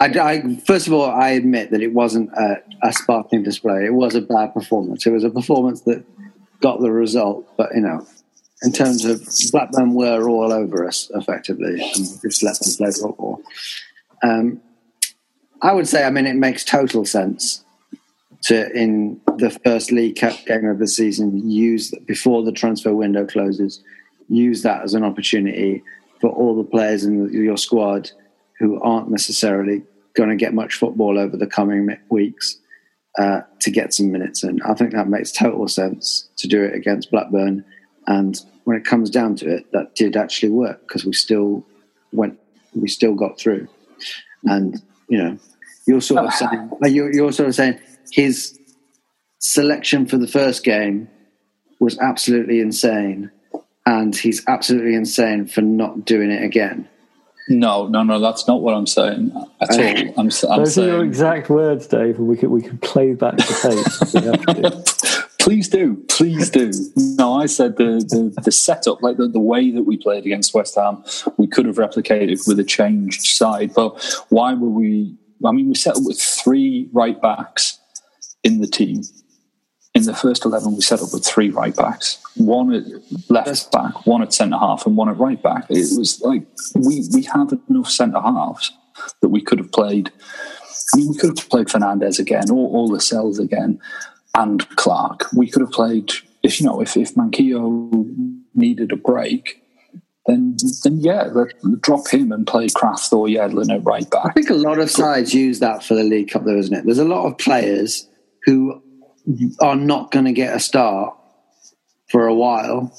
[0.00, 3.84] I, I, first of all, I admit that it wasn't a, a, sparkling display.
[3.84, 5.06] It was a bad performance.
[5.06, 6.04] It was a performance that
[6.60, 8.06] got the result, but you know,
[8.62, 13.42] in terms of Blackburn were all over us effectively, and just let them play football.
[14.22, 14.60] Um,
[15.60, 17.64] I would say, I mean, it makes total sense
[18.42, 23.24] to in the first League Cup game of the season use before the transfer window
[23.24, 23.82] closes,
[24.28, 25.82] use that as an opportunity
[26.20, 28.10] for all the players in your squad
[28.58, 29.82] who aren't necessarily
[30.14, 32.58] going to get much football over the coming weeks
[33.18, 34.60] uh, to get some minutes in.
[34.62, 37.64] I think that makes total sense to do it against Blackburn.
[38.06, 41.64] And when it comes down to it, that did actually work because we still
[42.12, 42.38] went,
[42.74, 43.68] we still got through.
[44.44, 45.38] And you know,
[45.86, 46.36] you're sort of oh.
[46.36, 47.78] saying, uh, you're, you're sort of saying
[48.10, 48.58] his
[49.38, 51.08] selection for the first game
[51.80, 53.30] was absolutely insane,
[53.84, 56.88] and he's absolutely insane for not doing it again.
[57.48, 58.20] No, no, no.
[58.20, 59.80] That's not what I'm saying at all.
[59.80, 62.18] I'm, I'm Those saying, are your exact words, Dave.
[62.18, 65.28] We could we could play back the tape.
[65.42, 66.72] please do, please do.
[66.96, 70.54] No, I said the, the, the setup, like the, the way that we played against
[70.54, 71.04] West Ham,
[71.36, 73.74] we could have replicated with a changed side.
[73.74, 75.16] But why were we?
[75.44, 77.78] I mean, we set up with three right backs
[78.44, 79.02] in the team
[79.94, 82.84] in the first 11, we set up with three right backs one at
[83.28, 85.66] left back, one at centre half, and one at right back.
[85.68, 88.72] It was like we, we have enough centre halves
[89.20, 90.10] that we could have played.
[90.94, 93.80] I mean, we could have played Fernandez again or, or Lascelles again
[94.34, 95.26] and Clark.
[95.32, 96.12] We could have played,
[96.42, 97.90] if you know, if, if Manquillo
[98.54, 99.62] needed a break,
[100.26, 101.28] then then yeah,
[101.80, 104.26] drop him and play Krafth or Yedlin at right back.
[104.26, 106.84] I think a lot of sides use that for the League Cup, though, isn't it?
[106.84, 108.08] There's a lot of players
[108.44, 108.80] who
[109.60, 111.16] are not going to get a start
[112.08, 112.92] for a while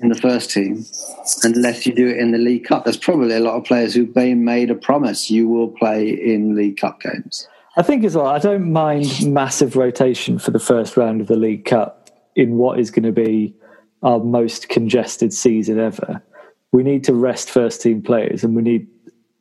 [0.00, 0.84] in the first team
[1.44, 2.84] unless you do it in the League Cup.
[2.84, 6.56] There's probably a lot of players who've been made a promise you will play in
[6.56, 7.46] League Cup games.
[7.76, 11.36] I think as well, I don't mind massive rotation for the first round of the
[11.36, 13.54] League Cup in what is going to be
[14.02, 16.22] our most congested season ever.
[16.72, 18.88] We need to rest first team players and we need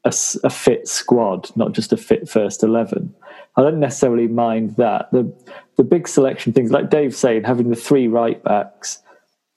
[0.05, 0.13] a,
[0.43, 3.13] a fit squad, not just a fit first 11.
[3.57, 5.11] I don't necessarily mind that.
[5.11, 5.31] The
[5.75, 9.01] the big selection things, like Dave's saying, having the three right backs,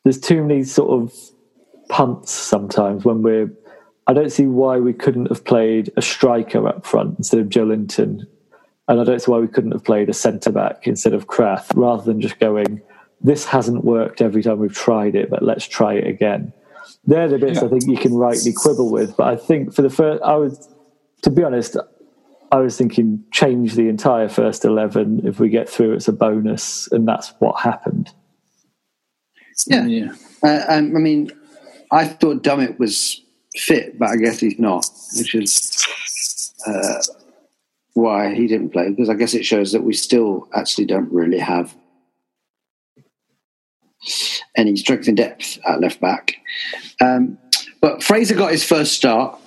[0.02, 1.12] there's too many sort of
[1.88, 3.52] punts sometimes when we're.
[4.06, 8.26] I don't see why we couldn't have played a striker up front instead of Joelinton,
[8.88, 11.74] and I don't see why we couldn't have played a centre back instead of Krafth,
[11.74, 12.82] rather than just going.
[13.20, 16.52] This hasn't worked every time we've tried it, but let's try it again.
[17.06, 17.66] They're the bits yeah.
[17.66, 20.54] I think you can rightly quibble with, but I think for the first, I would,
[21.22, 21.76] to be honest,
[22.52, 25.26] I was thinking change the entire first 11.
[25.26, 26.88] If we get through, it's a bonus.
[26.92, 28.12] And that's what happened.
[29.66, 29.86] Yeah.
[29.86, 30.14] yeah.
[30.42, 31.30] Uh, I mean,
[31.90, 33.22] I thought Dummett was
[33.56, 35.84] fit, but I guess he's not, which is
[36.66, 37.02] uh,
[37.94, 38.90] why he didn't play.
[38.90, 41.74] Because I guess it shows that we still actually don't really have
[44.56, 46.34] any strength and depth at left back.
[47.00, 47.38] Um,
[47.80, 49.40] but Fraser got his first start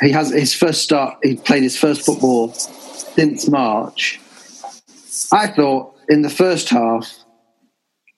[0.00, 1.18] he has his first start.
[1.22, 4.20] He played his first football since March.
[5.32, 7.12] I thought in the first half,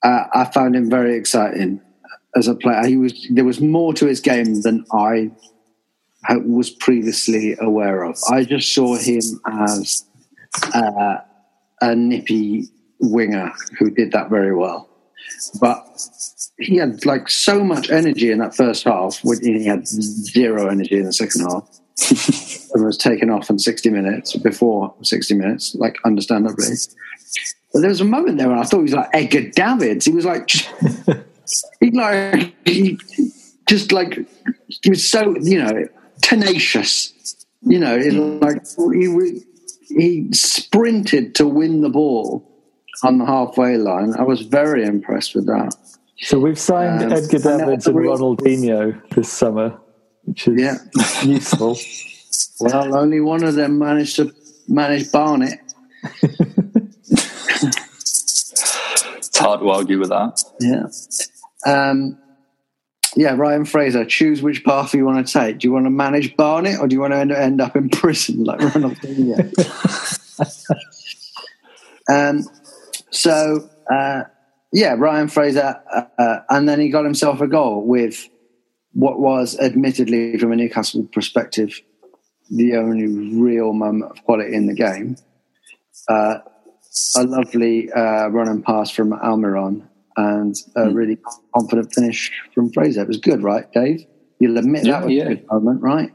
[0.03, 1.81] uh, I found him very exciting
[2.35, 2.85] as a player.
[2.85, 5.31] He was there was more to his game than I
[6.29, 8.17] was previously aware of.
[8.29, 10.05] I just saw him as
[10.73, 11.17] uh,
[11.81, 14.89] a nippy winger who did that very well,
[15.61, 15.85] but
[16.57, 19.19] he had like so much energy in that first half.
[19.23, 21.79] When he had zero energy in the second half.
[22.73, 26.67] and was taken off in 60 minutes before 60 minutes, like understandably.
[27.73, 30.05] But there was a moment there when I thought he was like Edgar Davids.
[30.05, 30.49] He was like,
[31.79, 32.99] he like he
[33.67, 34.17] just like
[34.67, 35.87] he was so you know
[36.21, 37.13] tenacious.
[37.61, 37.97] You know,
[38.41, 38.61] like
[38.93, 39.41] he
[39.87, 42.47] he sprinted to win the ball
[43.03, 44.13] on the halfway line.
[44.17, 45.75] I was very impressed with that.
[46.19, 49.79] So we've signed um, Edgar Davids and, and Ronaldinho this summer,
[50.23, 50.77] which is yeah.
[51.23, 51.77] useful.
[52.59, 54.33] well, only one of them managed to
[54.67, 55.59] manage Barnet.
[59.17, 60.43] it's hard to argue with that.
[60.59, 60.87] Yeah.
[61.71, 62.17] Um,
[63.15, 65.59] yeah, Ryan Fraser, choose which path you want to take.
[65.59, 67.89] Do you want to manage Barnet or do you want to end, end up in
[67.89, 69.53] prison like Ronaldinho?
[72.09, 72.43] um,
[73.09, 74.23] so, uh,
[74.73, 78.27] yeah, Ryan Fraser, uh, uh, and then he got himself a goal with
[78.93, 81.81] what was, admittedly, from a Newcastle perspective,
[82.49, 85.17] the only real moment of quality in the game.
[86.09, 86.39] Uh,
[87.15, 89.87] a lovely uh, run and pass from Almiron,
[90.17, 90.95] and a mm.
[90.95, 91.17] really
[91.53, 93.01] confident finish from Fraser.
[93.03, 94.05] It was good, right, Dave?
[94.39, 95.23] You'll admit yeah, that was yeah.
[95.23, 96.11] a good moment, right?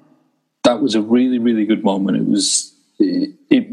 [0.64, 2.18] that was a really, really good moment.
[2.18, 3.68] It was it, it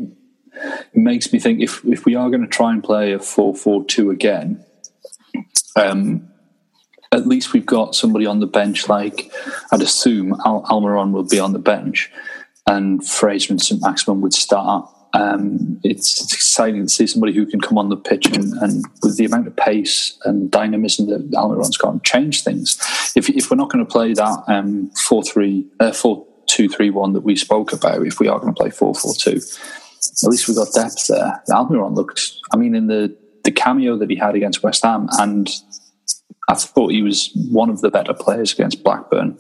[0.94, 3.86] makes me think if if we are going to try and play a four four
[3.86, 4.64] two again,
[5.76, 6.28] um,
[7.12, 8.90] at least we've got somebody on the bench.
[8.90, 9.32] Like
[9.72, 12.12] I'd assume Al- Almiron will be on the bench,
[12.68, 14.90] and Fraser and St Maximin would start.
[15.14, 18.86] Um, it's, it's, exciting to see somebody who can come on the pitch and, and
[19.02, 22.78] with the amount of pace and dynamism that Almiron's got, and change things.
[23.16, 26.90] If, if we're not going to play that um, four three uh, four two three
[26.90, 30.30] one that we spoke about, if we are going to play 4 4 2, at
[30.30, 31.42] least we've got depth there.
[31.50, 32.34] Almiron looked.
[32.54, 35.50] I mean, in the the cameo that he had against West Ham, and
[36.50, 39.38] I thought he was one of the better players against Blackburn.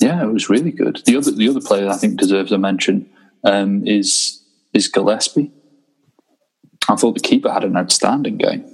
[0.00, 1.02] Yeah, it was really good.
[1.04, 3.08] The other the other player I think deserves a mention
[3.44, 4.41] um, is
[4.72, 5.50] is Gillespie.
[6.88, 8.64] I thought the keeper had an outstanding game.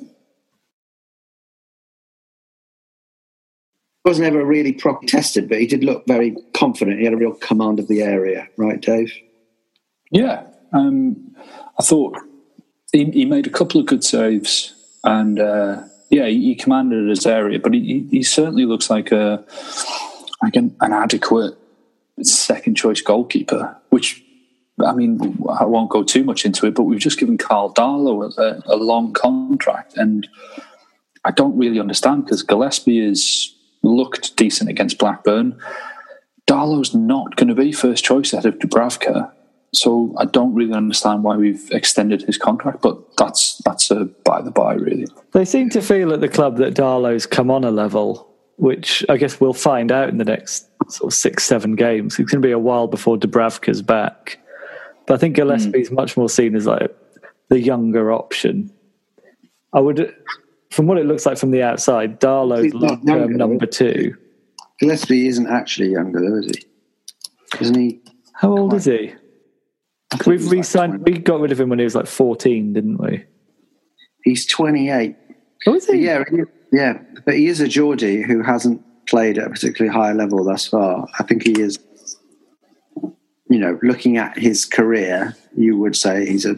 [4.05, 6.99] Wasn't ever really properly tested, but he did look very confident.
[6.99, 9.12] He had a real command of the area, right, Dave?
[10.11, 11.34] Yeah, um,
[11.78, 12.18] I thought
[12.92, 14.74] he, he, made a couple of good saves,
[15.05, 17.59] and uh, yeah, he, he, commanded his area.
[17.59, 19.44] But he, he certainly looks like a
[20.42, 21.59] like an, an adequate
[22.22, 24.24] second choice goalkeeper, which
[24.84, 25.20] I mean,
[25.58, 28.76] I won't go too much into it, but we've just given Carl Darlow a, a
[28.76, 30.28] long contract, and
[31.24, 35.58] I don't really understand because Gillespie has looked decent against Blackburn.
[36.46, 39.30] Darlow's not going to be first choice out of Dubravka,
[39.74, 42.80] so I don't really understand why we've extended his contract.
[42.80, 45.06] But that's that's a by the by, really.
[45.32, 49.16] They seem to feel at the club that Darlow's come on a level, which I
[49.16, 52.18] guess we'll find out in the next sort of six, seven games.
[52.18, 54.38] It's going to be a while before Dubravka's back.
[55.09, 55.94] But I think Gillespie is mm.
[55.94, 56.94] much more seen as like
[57.48, 58.70] the younger option.
[59.72, 60.14] I would,
[60.70, 64.14] from what it looks like from the outside, Darlow's long term number two.
[64.78, 67.62] Gillespie isn't actually younger, though, is he?
[67.62, 68.00] Isn't he?
[68.34, 69.14] How old is he?
[70.26, 70.92] We've re-signed.
[70.92, 73.24] Like we got rid of him when he was like fourteen, didn't we?
[74.24, 75.16] He's twenty-eight.
[75.66, 76.04] Oh, is he?
[76.04, 76.22] Yeah,
[76.70, 76.98] yeah.
[77.24, 81.09] But he is a Geordie who hasn't played at a particularly high level thus far.
[81.18, 81.78] I think he is
[83.49, 86.57] you know, looking at his career, you would say he's a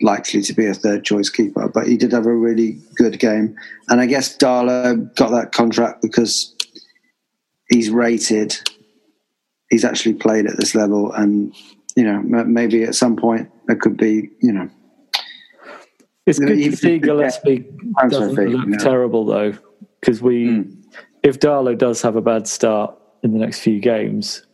[0.00, 1.68] likely to be a third choice keeper.
[1.68, 3.56] But he did have a really good game,
[3.88, 6.54] and I guess Darlow got that contract because
[7.68, 8.56] he's rated.
[9.70, 11.54] He's actually played at this level, and
[11.96, 14.68] you know, maybe at some point there could be, you know.
[16.24, 17.66] It's good to see Gillespie
[18.08, 18.78] doesn't look know.
[18.78, 19.54] terrible though,
[20.00, 20.84] because we, mm.
[21.22, 24.46] if Darlow does have a bad start in the next few games,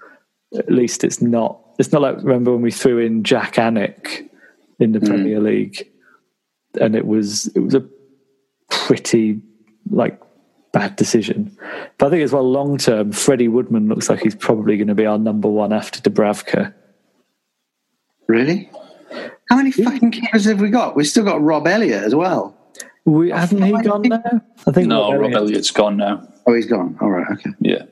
[0.56, 4.28] at least it's not it's not like remember when we threw in Jak Alnwick
[4.78, 5.06] in the mm.
[5.06, 5.90] Premier League,
[6.80, 7.86] and it was it was a
[8.70, 9.40] pretty
[9.90, 10.20] like
[10.72, 11.56] bad decision.
[11.96, 14.94] But I think as well, long term, Freddie Woodman looks like he's probably going to
[14.94, 16.74] be our number one after Dubravka.
[18.26, 18.70] Really?
[19.48, 20.94] How many fucking keepers have we got?
[20.94, 22.54] We've still got Rob Elliott as well.
[23.06, 24.42] We hasn't he gone now?
[24.66, 26.28] I think no, Rob, Rob Elliott's gone now.
[26.46, 26.98] Oh, he's gone.
[27.00, 27.50] All right, okay.
[27.60, 27.84] Yeah.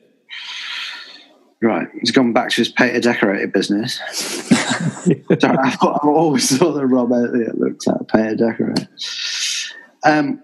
[1.62, 3.94] Right, he's gone back to his painter decorator business.
[4.50, 8.88] so I've, always thought that Rob Elliott looked at a painter decorator.
[10.04, 10.42] Um,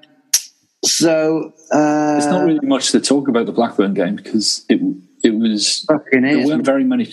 [0.85, 4.81] so uh, there's not really much to talk about the Blackburn game because it
[5.23, 7.11] it was there weren't very many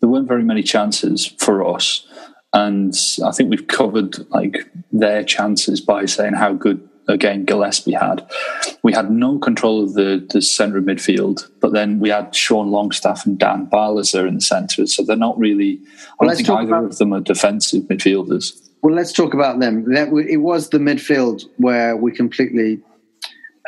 [0.00, 2.06] there weren't very many chances for us,
[2.52, 8.28] and I think we've covered like their chances by saying how good again Gillespie had.
[8.82, 12.70] We had no control of the, the centre of midfield, but then we had Sean
[12.70, 15.80] Longstaff and Dan Barlaser in the centre, so they're not really.
[15.84, 18.60] I well, don't think either about, of them are defensive midfielders.
[18.82, 19.86] Well, let's talk about them.
[19.92, 22.80] It was the midfield where we completely,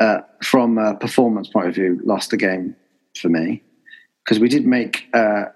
[0.01, 2.77] uh, from a performance point of view, lost the game
[3.17, 3.63] for me
[4.25, 5.47] because we did make uh,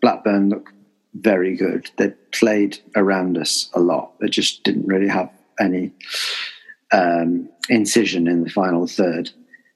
[0.00, 0.72] Blackburn look
[1.14, 1.90] very good.
[1.98, 4.18] They played around us a lot.
[4.20, 5.30] They just didn't really have
[5.60, 5.92] any
[6.92, 9.30] um, incision in the final third.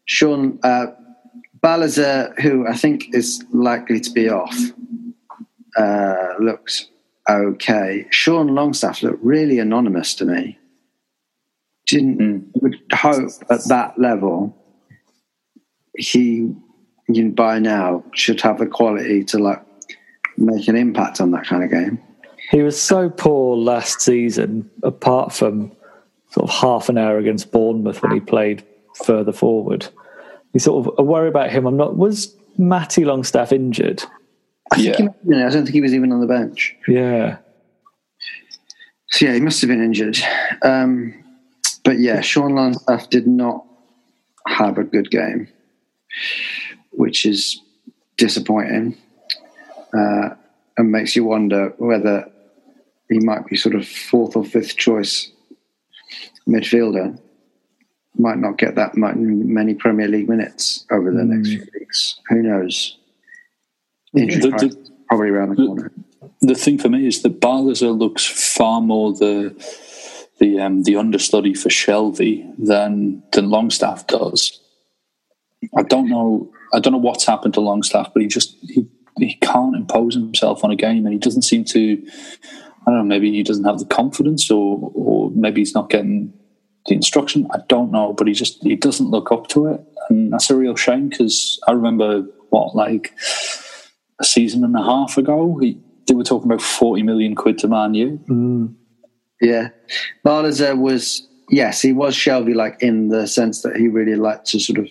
[0.04, 0.86] Sean uh,
[1.60, 4.56] Barlaser, who I think is likely to be off,
[5.76, 6.88] uh, looks
[7.28, 8.06] okay.
[8.10, 10.58] Sean Longstaff looked really anonymous to me.
[11.86, 12.62] Didn't mm.
[12.62, 14.56] would hope at that level
[15.96, 16.52] he
[17.08, 19.62] you know, by now should have the quality to like
[20.36, 22.00] make an impact on that kind of game.
[22.50, 25.72] He was so poor last season, apart from
[26.36, 28.62] sort of half an hour against Bournemouth when he played
[28.94, 29.88] further forward.
[30.52, 31.66] You sort of a worry about him.
[31.66, 31.96] I'm not.
[31.96, 34.02] Was Matty Longstaff injured?
[34.70, 34.96] I yeah.
[34.96, 36.76] Think he, I don't think he was even on the bench.
[36.86, 37.38] Yeah.
[39.08, 40.18] So yeah, he must have been injured.
[40.60, 41.14] Um,
[41.84, 43.64] but yeah, Sean Longstaff did not
[44.46, 45.48] have a good game,
[46.90, 47.58] which is
[48.18, 48.98] disappointing.
[49.96, 50.30] Uh,
[50.76, 52.30] and makes you wonder whether
[53.08, 55.30] he might be sort of fourth or fifth choice
[56.48, 57.18] midfielder.
[58.18, 62.18] Might not get that much, many Premier League minutes over the next few weeks.
[62.30, 62.96] Who knows?
[64.16, 65.92] Injury The- the- probably around the corner.
[66.40, 69.54] the thing for me is that Barlaser looks far more the
[70.38, 74.60] the um, the understudy for Shelvey than than Longstaff does.
[75.76, 76.50] I don't know.
[76.72, 78.86] I don't know what's happened to Longstaff, but he just he,
[79.18, 82.02] he can't impose himself on a game, and he doesn't seem to.
[82.86, 83.04] I don't know.
[83.14, 86.32] Maybe he doesn't have the confidence, or or maybe he's not getting
[86.86, 87.46] the instruction.
[87.50, 90.56] I don't know, but he just he doesn't look up to it, and that's a
[90.56, 93.12] real shame because I remember what like
[94.20, 97.68] a season and a half ago, he, they were talking about 40 million quid to
[97.68, 98.20] Man U.
[99.40, 99.68] Yeah,
[100.24, 104.60] Barlaser was yes, he was Shelvey like in the sense that he really liked to
[104.60, 104.88] sort of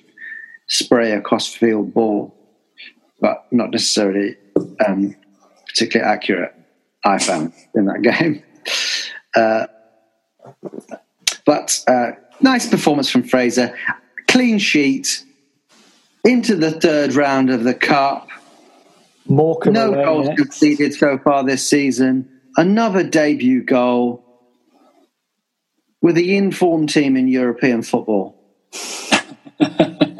[0.67, 2.35] spray a cross field ball,
[3.21, 4.35] but not necessarily
[4.85, 5.15] um,
[5.67, 6.54] particularly accurate.
[7.05, 8.43] I found in that game,
[9.35, 9.67] uh,
[11.45, 13.77] but uh, nice performance from Fraser,
[14.27, 15.23] clean sheet
[16.23, 18.27] into the third round of the cup.
[19.27, 20.41] Morecambe No away goals next.
[20.41, 22.29] conceded so far this season.
[22.57, 24.23] Another debut goal
[26.01, 28.39] with the informed team in European football.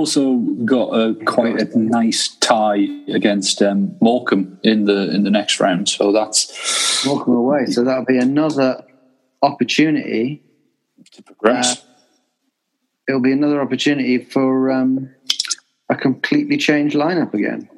[0.00, 5.60] Also got a quite a nice tie against um, Morecambe in the in the next
[5.60, 7.66] round, so that's Welcome away.
[7.66, 8.82] So that'll be another
[9.42, 10.42] opportunity.
[11.12, 11.84] to progress.
[13.06, 15.14] It'll be another opportunity for um,
[15.90, 17.68] a completely changed lineup again.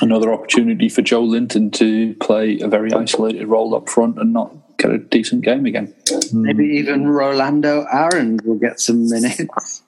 [0.00, 4.90] Another opportunity for Joelinton to play a very isolated role up front and not get
[4.90, 5.94] a decent game again.
[6.32, 9.84] Maybe even Rolando Aaron will get some minutes.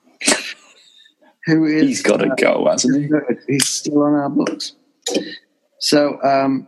[1.45, 3.07] Who is He's got to uh, go, hasn't he?
[3.07, 3.39] good.
[3.47, 4.73] He's still on our books.
[5.79, 6.67] So um,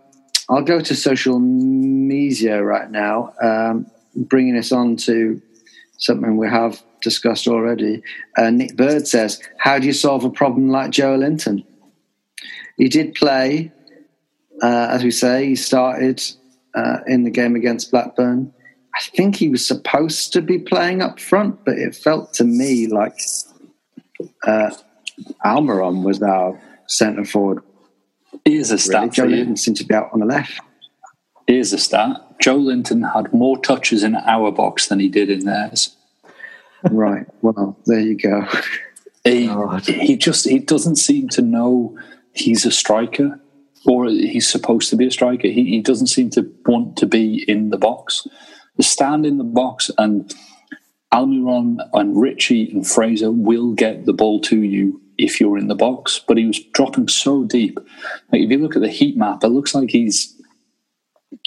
[0.50, 5.42] I'll go to social media right now, um, bringing us on to
[5.98, 8.04] something we have discussed already.
[8.38, 11.66] Uh, Nick Bird says, How do you solve a problem like Joelinton?
[12.78, 13.72] He did play,
[14.62, 16.22] uh, as we say, he started
[16.76, 18.54] uh, in the game against Blackburn.
[18.96, 22.88] I think he was supposed to be playing up front, but it felt to me
[22.88, 23.20] like
[24.46, 24.72] uh,
[25.46, 27.64] Almiron was our centre forward.
[28.46, 28.82] Here's a Really.
[28.82, 29.36] stat Joe for you.
[29.38, 30.60] Linton seemed to be out on the left.
[31.48, 32.22] Here's a stat.
[32.44, 35.96] Joelinton had more touches in our box than he did in theirs.
[36.92, 37.26] Right.
[37.42, 38.46] Well, there you go.
[39.24, 39.86] He, God.
[39.88, 41.98] he just he doesn't seem to know
[42.34, 43.40] he's a striker
[43.86, 45.48] or he's supposed to be a striker.
[45.48, 48.28] He, he doesn't seem to want to be in the box.
[48.76, 50.34] The stand in the box and
[51.14, 55.76] Almiron and Ritchie and Fraser will get the ball to you if you're in the
[55.76, 56.22] box.
[56.28, 57.80] But he was dropping so deep.
[58.32, 60.34] Like if you look at the heat map, it looks like he's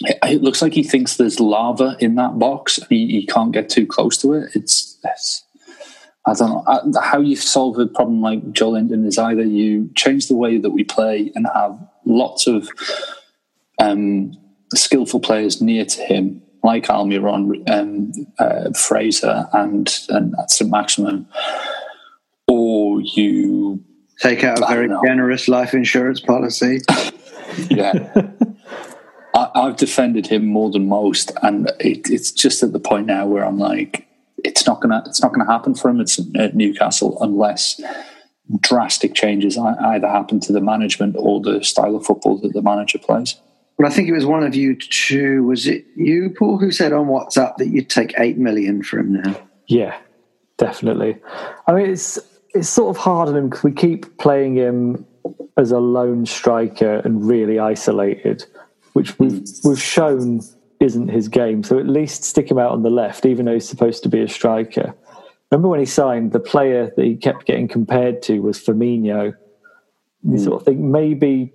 [0.02, 3.68] it looks like he thinks there's lava in that box and he, he can't get
[3.68, 4.50] too close to it.
[4.54, 5.44] It's, it's
[6.26, 10.28] I don't know I, how you solve a problem like Joelinton is either you change
[10.28, 12.68] the way that we play and have lots of
[13.80, 14.32] um,
[14.74, 21.26] skillful players near to him, like Almiron, um, uh, Fraser, and and St Maximin,
[22.46, 23.84] or you
[24.20, 25.00] Take out a very know.
[25.04, 26.80] generous life insurance policy.
[27.70, 28.30] yeah.
[29.34, 33.26] I, I've defended him more than most, and it, it's just at the point now
[33.26, 34.06] where I'm like,
[34.44, 36.00] it's not gonna, it's not gonna happen for him.
[36.00, 37.80] It's at Newcastle unless
[38.61, 42.98] drastic changes either happen to the management or the style of football that the manager
[42.98, 43.36] plays.
[43.81, 45.43] Well, I think it was one of you two.
[45.45, 49.22] Was it you, Paul, who said on WhatsApp that you'd take eight million for him
[49.22, 49.41] now?
[49.68, 49.97] Yeah,
[50.59, 51.16] definitely.
[51.66, 52.18] I mean, it's
[52.55, 55.07] it's sort of hard on him because we keep playing him
[55.57, 58.45] as a lone striker and really isolated,
[58.93, 60.43] which we've we've shown
[60.81, 61.62] isn't his game.
[61.62, 64.20] So at least stick him out on the left, even though he's supposed to be
[64.20, 64.95] a striker.
[65.51, 69.35] Remember when he signed, the player that he kept getting compared to was Firmino.
[70.22, 70.37] You hmm.
[70.37, 71.55] sort of think maybe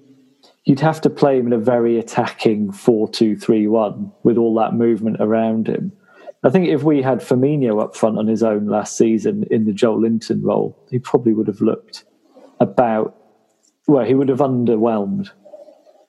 [0.65, 5.67] you'd have to play him in a very attacking 4-2-3-1 with all that movement around
[5.67, 5.91] him.
[6.43, 9.71] I think if we had Firmino up front on his own last season in the
[9.71, 12.03] Joelinton role, he probably would have looked
[12.59, 13.15] about
[13.87, 15.29] well, he would have underwhelmed,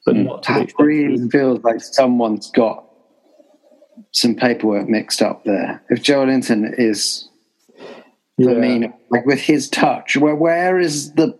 [0.06, 0.24] but hmm.
[0.24, 2.86] not to really feels like someone's got
[4.12, 5.82] some paperwork mixed up there.
[5.90, 7.28] If Joelinton is
[8.38, 8.48] Yeah.
[8.48, 11.38] Firmino, like with his touch, where where is the?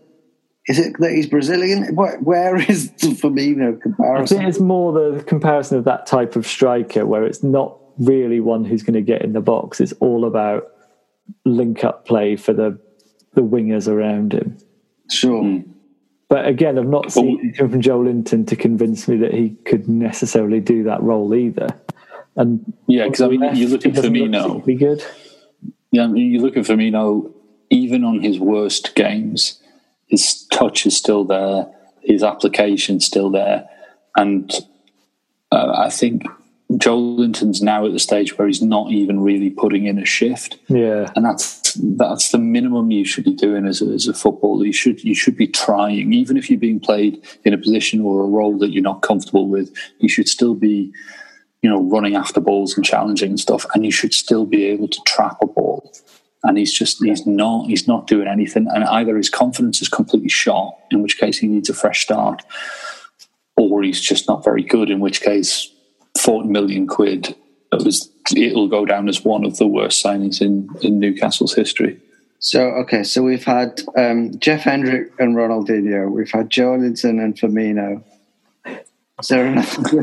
[0.68, 1.94] Is it that he's Brazilian?
[1.94, 4.44] Where, where is the Firmino I think comparison?
[4.44, 8.82] it's more the comparison of that type of striker where it's not really one who's
[8.82, 9.80] going to get in the box.
[9.80, 10.64] It's all about
[11.44, 12.78] link up play for the
[13.34, 14.56] the wingers around him.
[15.10, 15.42] Sure.
[15.42, 15.70] Hmm.
[16.28, 20.58] But again, I've not seen anything from Joelinton to convince me that he could necessarily
[20.58, 21.68] do that role either.
[22.34, 24.64] And yeah, because I mean, you're looking for Firmino.
[24.64, 25.04] Be good.
[25.92, 27.32] Yeah, I mean, you're looking for Firmino.
[27.70, 29.60] Even on his worst games,
[30.06, 31.66] his touch is still there,
[32.00, 33.68] his application still there,
[34.16, 34.52] and
[35.52, 36.24] uh, I think
[36.72, 40.58] Joelinton's now at the stage where he's not even really putting in a shift.
[40.68, 44.64] Yeah, and that's that's the minimum you should be doing as a, as a footballer.
[44.64, 48.22] You should you should be trying, even if you're being played in a position or
[48.22, 49.72] a role that you're not comfortable with.
[49.98, 50.92] You should still be,
[51.62, 54.88] you know, running after balls and challenging and stuff, and you should still be able
[54.88, 55.92] to trap a ball
[56.46, 58.66] and he's just he's not he's not doing anything.
[58.72, 62.42] And either his confidence is completely shot in which case he needs a fresh start
[63.56, 65.72] or he's just not very good in which case
[66.18, 67.34] 40 million quid
[67.72, 72.00] it was it'll go down as one of the worst signings in in Newcastle's history.
[72.38, 78.02] So okay so we've had um, Jeff Hendrick and Ronaldinho we've had Joelinton and Firmino.
[79.22, 79.36] So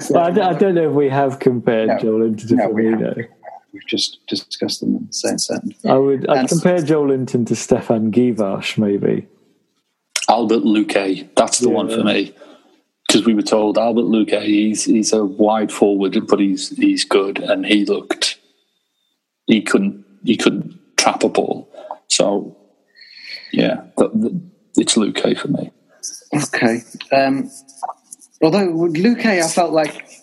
[0.10, 3.28] well, I, I, don't know if we have compared no, Joelinton to no, Firmino
[3.74, 5.84] we've just discussed them in the same sentence.
[5.86, 9.28] I would I'd compare Joelinton to Stefan Guivarc'h, maybe.
[10.30, 11.74] Albert Luque, that's the yeah.
[11.74, 12.34] one for me.
[13.08, 17.40] Because we were told Albert Luque, he's he's a wide forward, but he's he's good,
[17.40, 18.40] and he looked
[19.46, 21.70] he couldn't he couldn't trap a ball.
[22.08, 22.56] So
[23.52, 24.42] yeah, the, the,
[24.78, 25.72] it's Luque for me.
[26.34, 26.82] Okay.
[27.12, 27.52] Um,
[28.42, 30.23] although with Luque, I felt like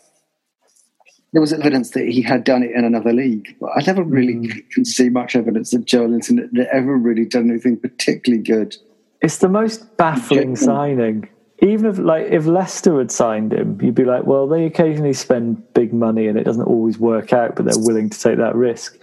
[1.33, 4.35] there was evidence that he had done it in another league, but I never really
[4.35, 4.71] mm.
[4.71, 8.77] can see much evidence that Joelinton had ever really done anything particularly good.
[9.21, 11.29] It's the most baffling signing.
[11.63, 15.75] Even if, like, if Leicester had signed him, you'd be like, well, they occasionally spend
[15.75, 18.99] big money and it doesn't always work out, but they're willing to take that risk.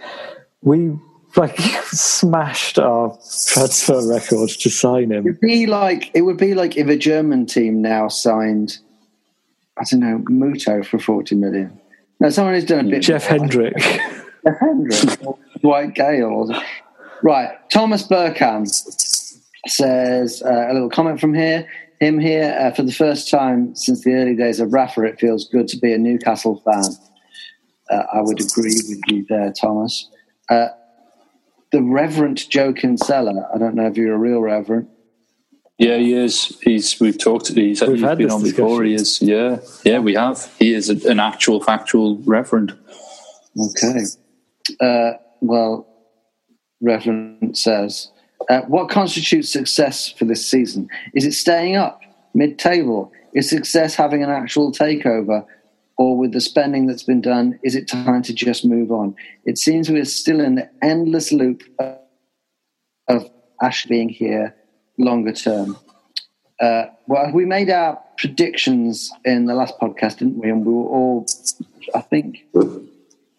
[0.62, 0.98] We
[1.36, 1.58] like
[1.90, 3.10] smashed our
[3.46, 5.18] transfer record to sign him.
[5.18, 8.78] It would be like it would be like if a German team now signed,
[9.76, 11.78] I don't know, Muto for forty million.
[12.20, 13.02] No, someone who's done a bit.
[13.02, 13.76] Jeff Hendrick.
[13.78, 15.20] Jeff Hendrick.
[15.60, 16.50] Dwight Gayle.
[17.22, 17.50] Right.
[17.70, 18.66] Thomas Burkham
[19.66, 21.68] says uh, a little comment from here.
[22.00, 25.02] Him here uh, for the first time since the early days of Rafa.
[25.04, 26.84] It feels good to be a Newcastle fan.
[27.90, 30.08] Uh, I would agree with you there, Thomas.
[30.48, 30.68] Uh,
[31.72, 33.48] the Reverend Joe Kinsella.
[33.52, 34.88] I don't know if you're a real Reverend.
[35.78, 36.58] Yeah, he is.
[36.60, 36.98] He's.
[36.98, 37.48] We've talked.
[37.48, 38.82] He's, we've he's been on before.
[38.82, 39.22] He is.
[39.22, 40.52] Yeah, yeah, we have.
[40.58, 42.76] He is a, an actual factual reverend.
[43.56, 44.00] Okay.
[44.80, 45.86] Uh, well,
[46.80, 48.10] Reverend says,
[48.50, 50.88] uh, "What constitutes success for this season?
[51.14, 52.00] Is it staying up
[52.34, 53.12] mid-table?
[53.32, 55.46] Is success having an actual takeover?"
[55.96, 59.16] Or with the spending that's been done, is it time to just move on?
[59.44, 61.98] It seems we're still in the endless loop of,
[63.08, 64.54] of Ash being here
[64.98, 65.76] longer term.
[66.60, 70.50] Uh, well, we made our predictions in the last podcast, didn't we?
[70.50, 71.26] And we were all,
[71.94, 72.44] I think,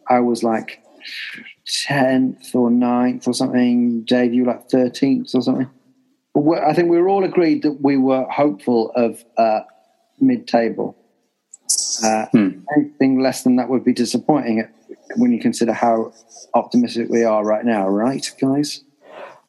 [0.08, 0.82] I was like
[1.66, 4.02] tenth or 9th or something.
[4.04, 5.70] Dave, you were like thirteenth or something.
[6.34, 9.62] But I think we were all agreed that we were hopeful of uh,
[10.20, 10.96] mid-table.
[12.04, 12.50] Uh, hmm.
[12.76, 14.68] Anything less than that would be disappointing
[15.18, 16.14] when you consider how
[16.54, 18.84] optimistic we are right now, right, guys?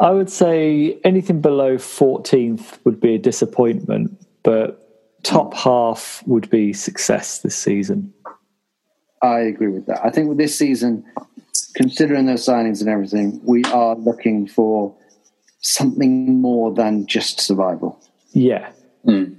[0.01, 6.73] I would say anything below 14th would be a disappointment, but top half would be
[6.73, 8.13] success this season.
[9.23, 10.01] I agree with that.
[10.03, 11.05] I think with this season,
[11.75, 14.95] considering those signings and everything, we are looking for
[15.61, 18.01] something more than just survival.
[18.33, 18.71] Yeah.
[19.07, 19.39] Mm.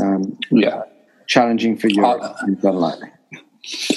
[0.00, 0.84] Um, yeah.
[1.26, 3.10] Challenging for Europe, uh, unlikely.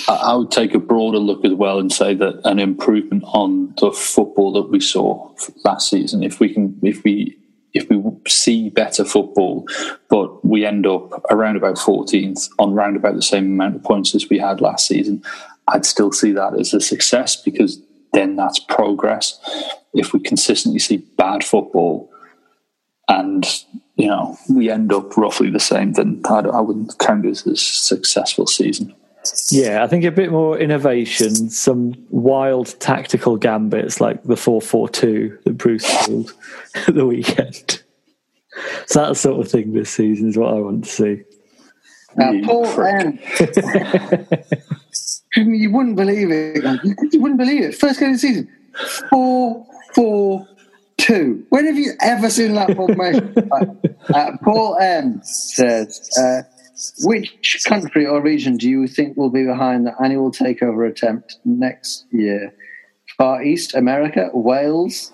[0.08, 3.92] I would take a broader look as well and say that an improvement on the
[3.92, 5.32] football that we saw
[5.64, 6.24] last season.
[6.24, 7.38] If we can, if we
[7.74, 9.68] if we see better football,
[10.10, 14.16] but we end up around about 14th on round about the same amount of points
[14.16, 15.24] as we had last season,
[15.68, 17.82] I'd still see that as a success because
[18.14, 19.40] then that's progress.
[19.94, 22.12] If we consistently see bad football
[23.10, 23.46] and
[23.96, 27.48] you know we end up roughly the same, then I, I wouldn't count it as
[27.48, 28.96] a successful season.
[29.52, 34.90] Yeah, I think a bit more innovation, some wild tactical gambits like the 4 4
[34.90, 36.34] 2 that Bruce pulled
[36.76, 37.82] at the weekend.
[38.88, 41.24] So that sort of thing this season is what I want to see.
[42.16, 43.20] Now, Paul M.
[45.36, 46.64] you wouldn't believe it.
[47.12, 47.76] You wouldn't believe it.
[47.76, 48.50] First game of the season
[49.10, 50.48] 4 4
[50.98, 51.46] 2.
[51.50, 53.36] When have you ever seen that formation?
[54.14, 56.42] uh, Paul M says, uh,
[57.04, 62.06] which country or region do you think will be behind the annual takeover attempt next
[62.12, 62.54] year?
[63.18, 65.12] Far East, America, Wales,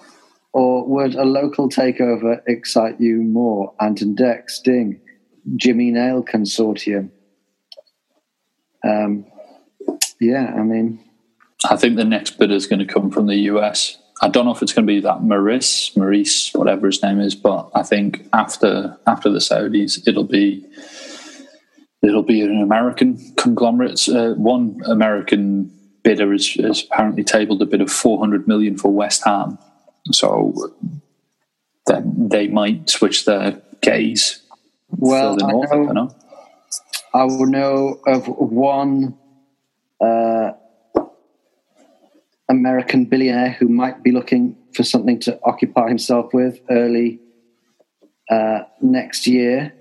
[0.53, 3.73] Or would a local takeover excite you more?
[3.79, 4.99] Ant and Dec, Sting,
[5.55, 7.09] Jimmy Nail Consortium.
[8.83, 9.25] Um,
[10.19, 10.99] yeah, I mean,
[11.69, 13.97] I think the next bid is going to come from the US.
[14.21, 17.33] I don't know if it's going to be that Maurice, Maurice, whatever his name is,
[17.33, 20.65] but I think after after the Saudis, it'll be
[22.01, 24.07] it'll be an American conglomerate.
[24.07, 25.71] Uh, one American
[26.03, 29.57] bidder has, has apparently tabled a bid of 400 million for West Ham,
[30.11, 30.73] so
[31.87, 34.41] then they might switch their gaze
[34.97, 35.71] well, I north.
[35.71, 36.15] Know- don't know.
[37.13, 39.17] I will know of one
[39.99, 40.51] uh,
[42.47, 47.19] American billionaire who might be looking for something to occupy himself with early
[48.29, 49.73] uh, next year.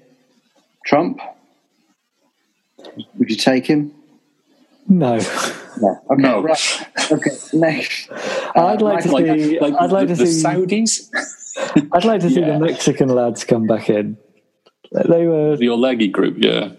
[0.84, 1.20] Trump.
[3.18, 3.92] Would you take him?
[4.88, 5.18] No.
[5.80, 6.00] No.
[6.10, 6.42] Okay, No.
[6.42, 6.86] right.
[7.12, 8.10] Okay, next.
[8.56, 9.60] I'd like uh, to Like, see.
[9.60, 10.44] like I'd like the, to the see.
[10.44, 11.10] Saudis,
[11.92, 12.58] I'd like to see Yeah.
[12.58, 14.16] the Mexican lads come back in.
[14.92, 16.70] They were the Olegi group, yeah.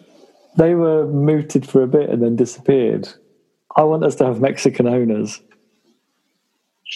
[0.58, 3.08] they were mooted for a bit and then disappeared.
[3.76, 5.40] I want us to have Mexican owners.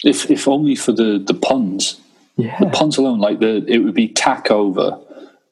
[0.04, 2.00] If if only for the the puns.
[2.36, 4.98] Yeah, The puns alone, like the it would be tack over,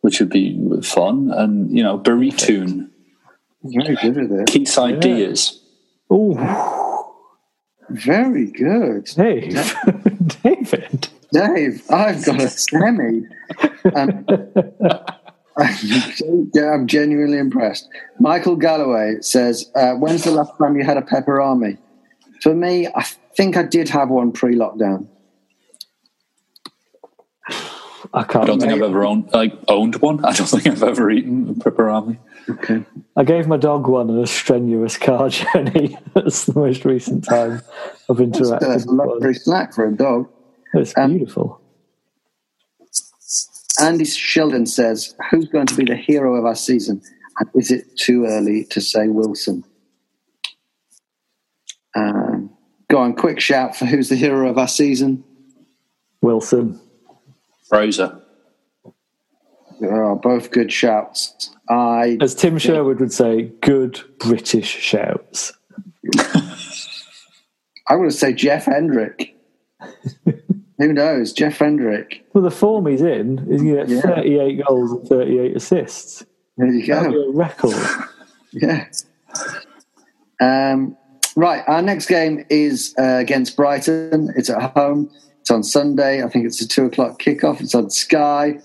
[0.03, 2.91] which would be fun, and you know burritoon,
[3.65, 4.47] Very good at it.
[4.47, 5.61] Keith's ideas.
[6.11, 7.15] Oh,
[7.89, 9.05] Very good.
[9.17, 9.75] Dave,
[10.43, 11.09] David.
[11.33, 13.23] Dave, I've got a semi.
[13.95, 14.27] Um,
[16.55, 17.89] yeah, I'm genuinely impressed.
[18.21, 21.79] Michael Galloway says, uh, "When's the last time you had a pepperami?"
[22.43, 23.05] For me, I
[23.37, 25.07] think I did have one pre-lockdown.
[28.13, 28.45] I can't.
[28.45, 30.25] I don't think I've ever owned like owned one.
[30.25, 32.19] I don't think I've ever eaten a pepperami.
[32.51, 32.85] Okay.
[33.17, 35.97] I gave my dog one on a strenuous car journey.
[36.15, 37.63] That's the most recent time
[38.11, 38.61] I've interacted.
[38.61, 39.09] That's a with one.
[39.09, 40.29] luxury snack for a dog.
[40.75, 41.61] It's Um, beautiful.
[43.81, 47.01] Andy Sheldon says, "Who's going to be the hero of our season?
[47.41, 49.65] And is it too early to say Wilson?"
[51.97, 52.51] Um,
[52.91, 55.25] go on, quick shout for who's the hero of our season.
[56.23, 56.81] Wilson.
[57.75, 58.21] Rosa.
[59.81, 61.51] They are both good shouts.
[61.69, 65.53] I As Tim Sherwood would say, good British shouts.
[67.89, 69.35] I want to say Jeff Hendrick.
[70.79, 71.33] Who knows?
[71.33, 72.25] Jeff Hendrick.
[72.33, 74.01] Well, the form he's in is you get Yeah.
[74.01, 76.25] 38 goals and 38 assists.
[76.57, 77.23] There you That'd be go.
[77.31, 77.75] a record.
[78.57, 78.87] Yeah.
[80.41, 80.97] Um,
[81.35, 81.65] right.
[81.67, 84.33] Our next game is uh, against Brighton.
[84.37, 85.11] It's at home.
[85.45, 86.25] It's on Sunday.
[86.25, 87.61] I think it's a two o'clock kickoff.
[87.61, 88.61] It's on Sky.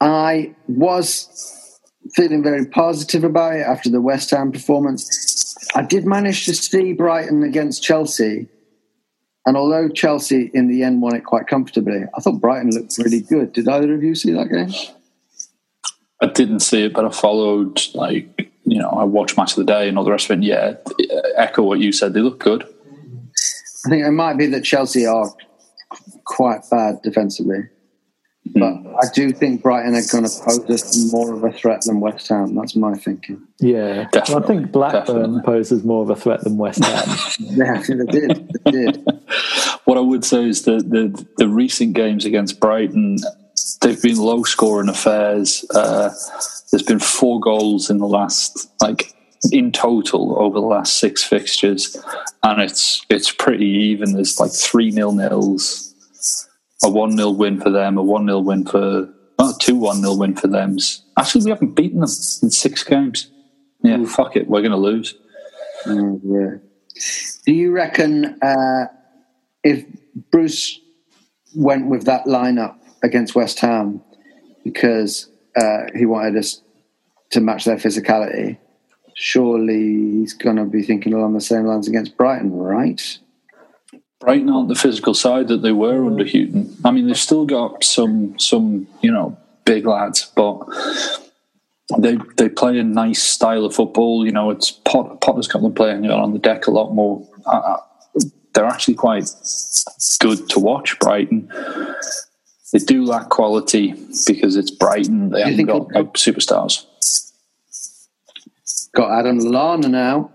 [0.00, 1.80] I was
[2.14, 5.58] feeling very positive about it after the West Ham performance.
[5.74, 8.46] I did manage to see Brighton against Chelsea.
[9.44, 13.20] And although Chelsea in the end won it quite comfortably, I thought Brighton looked really
[13.20, 13.52] good.
[13.52, 14.72] Did either of you see that game?
[16.20, 19.64] I didn't see it, but I followed like you know I watched match of the
[19.64, 20.34] day and all the rest of it.
[20.34, 20.74] And yeah,
[21.34, 22.14] echo what you said.
[22.14, 22.72] They look good.
[23.86, 25.32] I think it might be that Chelsea are
[26.24, 27.68] quite bad defensively.
[28.54, 32.00] But I do think Brighton are going to pose us more of a threat than
[32.00, 32.54] West Ham.
[32.54, 33.46] That's my thinking.
[33.60, 34.08] Yeah.
[34.28, 35.42] Well, I think Blackburn definitely.
[35.44, 37.16] poses more of a threat than West Ham.
[37.38, 38.50] Yeah, I think they did.
[38.64, 39.06] They did.
[39.84, 43.16] What I would say is that the the recent games against Brighton,
[43.80, 45.64] they've been low scoring affairs.
[45.74, 46.10] Uh,
[46.70, 49.12] there's been four goals in the last like
[49.52, 51.96] in total over the last six fixtures,
[52.42, 54.12] and it's it's pretty even.
[54.12, 55.94] There's like three nil nils,
[56.82, 60.18] a one nil win for them, a one nil win for oh, two one nil
[60.18, 60.76] win for them.
[61.18, 62.08] Actually, we haven't beaten them
[62.42, 63.30] in six games.
[63.82, 65.14] Yeah, fuck it, we're going to lose.
[65.86, 66.56] Oh, yeah.
[67.46, 68.88] Do you reckon uh,
[69.64, 69.86] if
[70.30, 70.78] Bruce
[71.54, 74.02] went with that lineup against West Ham
[74.64, 76.60] because uh, he wanted us
[77.30, 78.58] to match their physicality,
[79.20, 79.76] surely
[80.12, 83.18] he's going to be thinking along the same lines against Brighton, right?
[84.18, 86.74] Brighton aren't the physical side that they were under Hughton.
[86.84, 90.60] I mean, they've still got some some you know big lads, but
[91.98, 94.24] they they play a nice style of football.
[94.24, 97.26] You know, it's Pot, Potter's got them playing on the deck a lot more.
[97.46, 97.80] Uh, uh,
[98.54, 99.30] they're actually quite
[100.18, 100.98] good to watch.
[100.98, 101.50] Brighton.
[102.72, 103.94] They do lack quality
[104.26, 105.30] because it's Brighton.
[105.30, 106.86] They haven't got it'll- like superstars.
[108.94, 110.30] Got Adam Lallana now.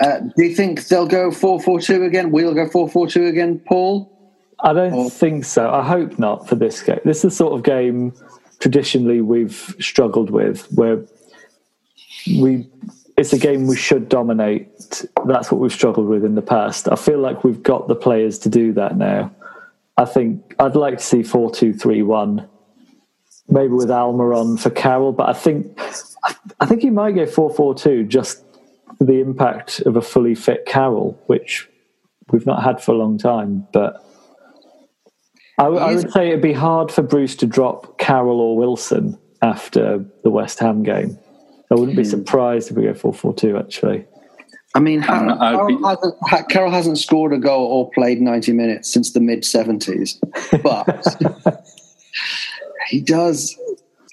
[0.00, 2.30] Uh, do you think they'll go 4 4 2 again?
[2.30, 4.10] We'll go 4 4 2 again, Paul?
[4.60, 5.70] I don't Or- think so.
[5.70, 7.00] I hope not for this game.
[7.04, 8.12] This is the sort of game
[8.60, 11.00] traditionally we've struggled with, where
[12.40, 12.66] we
[13.16, 14.68] it's a game we should dominate.
[15.26, 16.88] That's what we've struggled with in the past.
[16.90, 19.32] I feel like we've got the players to do that now.
[19.96, 22.48] I think I'd like to see four two three one,
[23.48, 25.12] maybe with Almiron for Carroll.
[25.12, 25.78] But I think
[26.60, 28.44] I think he might go four four two just
[28.96, 31.68] for the impact of a fully fit Carroll, which
[32.30, 33.66] we've not had for a long time.
[33.72, 34.04] But
[35.58, 40.04] I, I would say it'd be hard for Bruce to drop Carroll or Wilson after
[40.22, 41.18] the West Ham game.
[41.70, 43.56] I wouldn't be surprised if we go four four two.
[43.58, 44.06] Actually,
[44.74, 49.12] I mean, Um, Carroll, hasn't, Carroll hasn't scored a goal or played 90 minutes since
[49.12, 50.18] the mid 70s,
[50.62, 51.62] but
[52.88, 53.56] he does.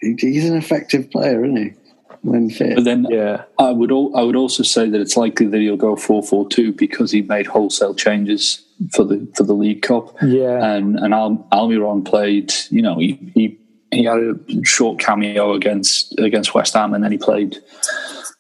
[0.02, 1.74] he- He's an effective player, isn't he?
[2.22, 2.76] When fit.
[2.76, 5.78] But then yeah, I would al- I would also say that it's likely that he'll
[5.78, 8.64] go four four two because he made wholesale changes
[8.94, 10.16] for the for the League Cup.
[10.24, 10.74] Yeah.
[10.74, 12.52] and and Al- Almiron played.
[12.72, 13.58] You know, he, he
[13.92, 17.58] he had a short cameo against against West Ham, and then he played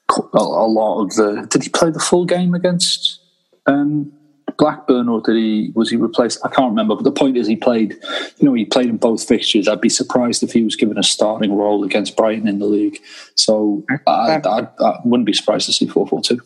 [0.10, 1.48] a, a lot of the.
[1.50, 3.20] Did he play the full game against
[3.68, 4.12] um,
[4.58, 6.40] Blackburn, or did he was he replaced?
[6.46, 6.96] I can't remember.
[6.96, 7.98] But the point is, he played.
[8.38, 9.68] You know, he played in both fixtures.
[9.68, 13.00] I'd be surprised if he was given a starting role against Brighton in the league.
[13.36, 16.40] So I, I, I wouldn't be surprised to see four four two.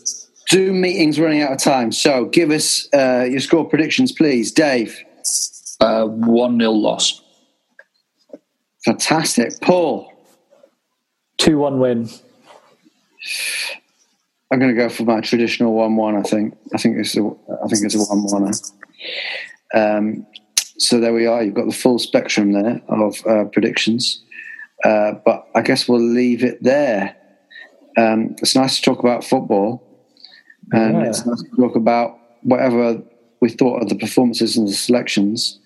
[0.50, 4.98] Zoom meeting's running out of time, so give us uh, your score predictions, please, Dave.
[5.80, 7.22] Uh, One 0 loss.
[8.86, 10.12] Fantastic, Paul.
[11.38, 12.10] two one win.
[14.52, 16.16] I'm going to go for my traditional one-one.
[16.16, 16.58] I think.
[16.74, 17.22] I think it's a.
[17.64, 18.52] I think it's a one-one.
[19.74, 20.26] Um,
[20.78, 21.44] so there we are.
[21.44, 24.24] You've got the full spectrum there of uh, predictions.
[24.84, 27.16] Uh, but I guess we'll leave it there.
[27.98, 29.84] Um, it's nice to talk about football,
[30.72, 31.10] and Yeah.
[31.10, 33.02] it's nice to talk about whatever
[33.42, 35.60] we thought of the performances and the selections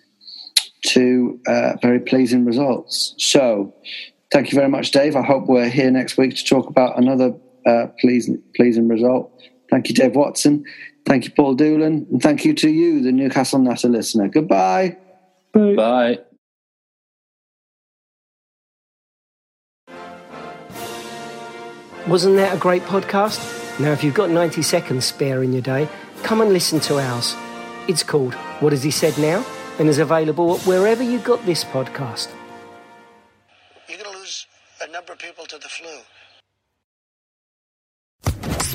[0.87, 3.13] to uh, very pleasing results.
[3.17, 3.73] So,
[4.31, 5.15] thank you very much, Dave.
[5.15, 7.33] I hope we're here next week to talk about another
[7.65, 9.31] uh, pleasing, pleasing result.
[9.69, 10.65] Thank you, Dave Watson.
[11.05, 12.07] Thank you, Paul Doolan.
[12.11, 14.27] And thank you to you, the Newcastle Natter listener.
[14.29, 14.97] Goodbye.
[15.53, 16.19] Bye.
[22.07, 23.79] Wasn't that a great podcast?
[23.79, 25.87] Now, if you've got 90 seconds spare in your day,
[26.23, 27.35] come and listen to ours.
[27.87, 29.45] It's called What Has He Said Now?
[29.79, 32.29] and is available wherever you got this podcast.
[33.87, 34.45] You're going to lose
[34.81, 35.89] a number of people to the flu.